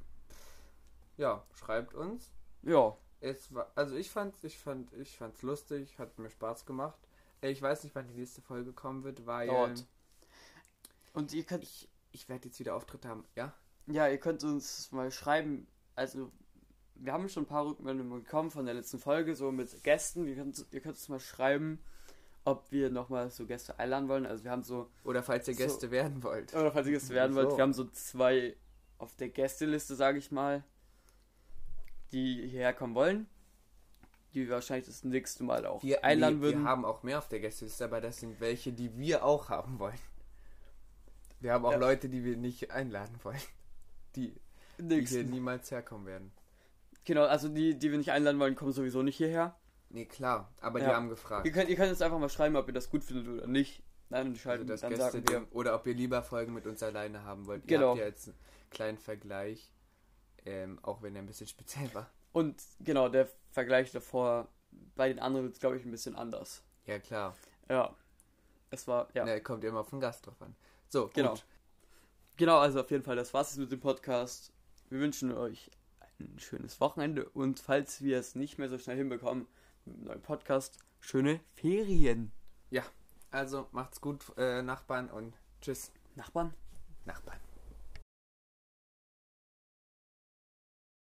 [1.18, 2.30] Ja, schreibt uns.
[2.62, 2.96] Ja.
[3.20, 6.98] Es war, also ich fand's, ich fand, ich fand's lustig, hat mir Spaß gemacht.
[7.42, 9.86] Äh, Ich weiß nicht, wann die nächste Folge kommen wird, weil Dauert.
[11.14, 13.24] Und ihr könnt, ich, ich werde jetzt wieder Auftritt haben.
[13.34, 13.52] Ja?
[13.86, 15.66] ja, ihr könnt uns mal schreiben.
[15.94, 16.30] Also,
[16.94, 20.26] wir haben schon ein paar Rückmeldungen bekommen von der letzten Folge, so mit Gästen.
[20.26, 21.82] Ihr könnt, ihr könnt uns mal schreiben,
[22.46, 24.24] ob wir nochmal so Gäste einladen wollen.
[24.24, 25.62] Also, wir haben so, Oder falls ihr So.
[25.62, 26.54] Gäste werden wollt.
[26.54, 27.56] oder falls ihr Gäste werden wollt, So.
[27.58, 28.56] wir haben so zwei
[28.98, 30.64] auf der Gästeliste, sage ich mal,
[32.12, 33.26] die hierher kommen wollen.
[34.32, 36.62] Die wir wahrscheinlich das nächste Mal auch Wir, einladen nee, würden.
[36.62, 39.78] wir haben auch mehr auf der Gästeliste, aber das sind welche, die wir auch haben
[39.78, 39.98] wollen.
[41.40, 41.78] Wir haben auch Ja.
[41.78, 43.40] Leute, die wir nicht einladen wollen.
[44.14, 44.34] Die,
[44.78, 46.32] die hier niemals herkommen werden.
[47.04, 49.54] Genau, also die, die wir nicht einladen wollen, kommen sowieso nicht hierher.
[49.88, 50.94] Nee, klar, aber die Ja.
[50.94, 51.46] haben gefragt.
[51.46, 53.82] Ihr könnt, ihr könnt jetzt einfach mal schreiben, ob ihr das gut findet oder nicht.
[54.08, 55.46] Nein, und Also das dann wir.
[55.52, 57.66] oder ob ihr lieber Folgen mit uns alleine haben wollt.
[57.66, 57.82] Genau.
[57.86, 58.36] Ihr habt ja jetzt einen
[58.70, 59.72] kleinen Vergleich,
[60.44, 62.10] ähm, auch wenn er ein bisschen speziell war.
[62.32, 64.48] Und genau, der Vergleich davor
[64.94, 66.62] bei den anderen ist, glaube ich, ein bisschen anders.
[66.84, 67.34] Ja, klar.
[67.68, 67.94] Ja.
[68.70, 69.24] Es war, ja.
[69.24, 70.54] Ne, kommt immer auf den Gast drauf an.
[70.88, 71.30] So, Genau.
[71.30, 71.44] gut.
[72.36, 74.52] Genau, also auf jeden Fall, das war's jetzt mit dem Podcast.
[74.90, 75.70] Wir wünschen euch
[76.20, 79.46] ein schönes Wochenende und falls wir es nicht mehr so schnell hinbekommen
[79.86, 82.32] mit einem neuen Podcast, schöne Ferien.
[83.30, 85.92] Also macht's gut, äh, Nachbarn und tschüss.
[86.14, 86.54] Nachbarn?
[87.04, 87.45] Nachbarn.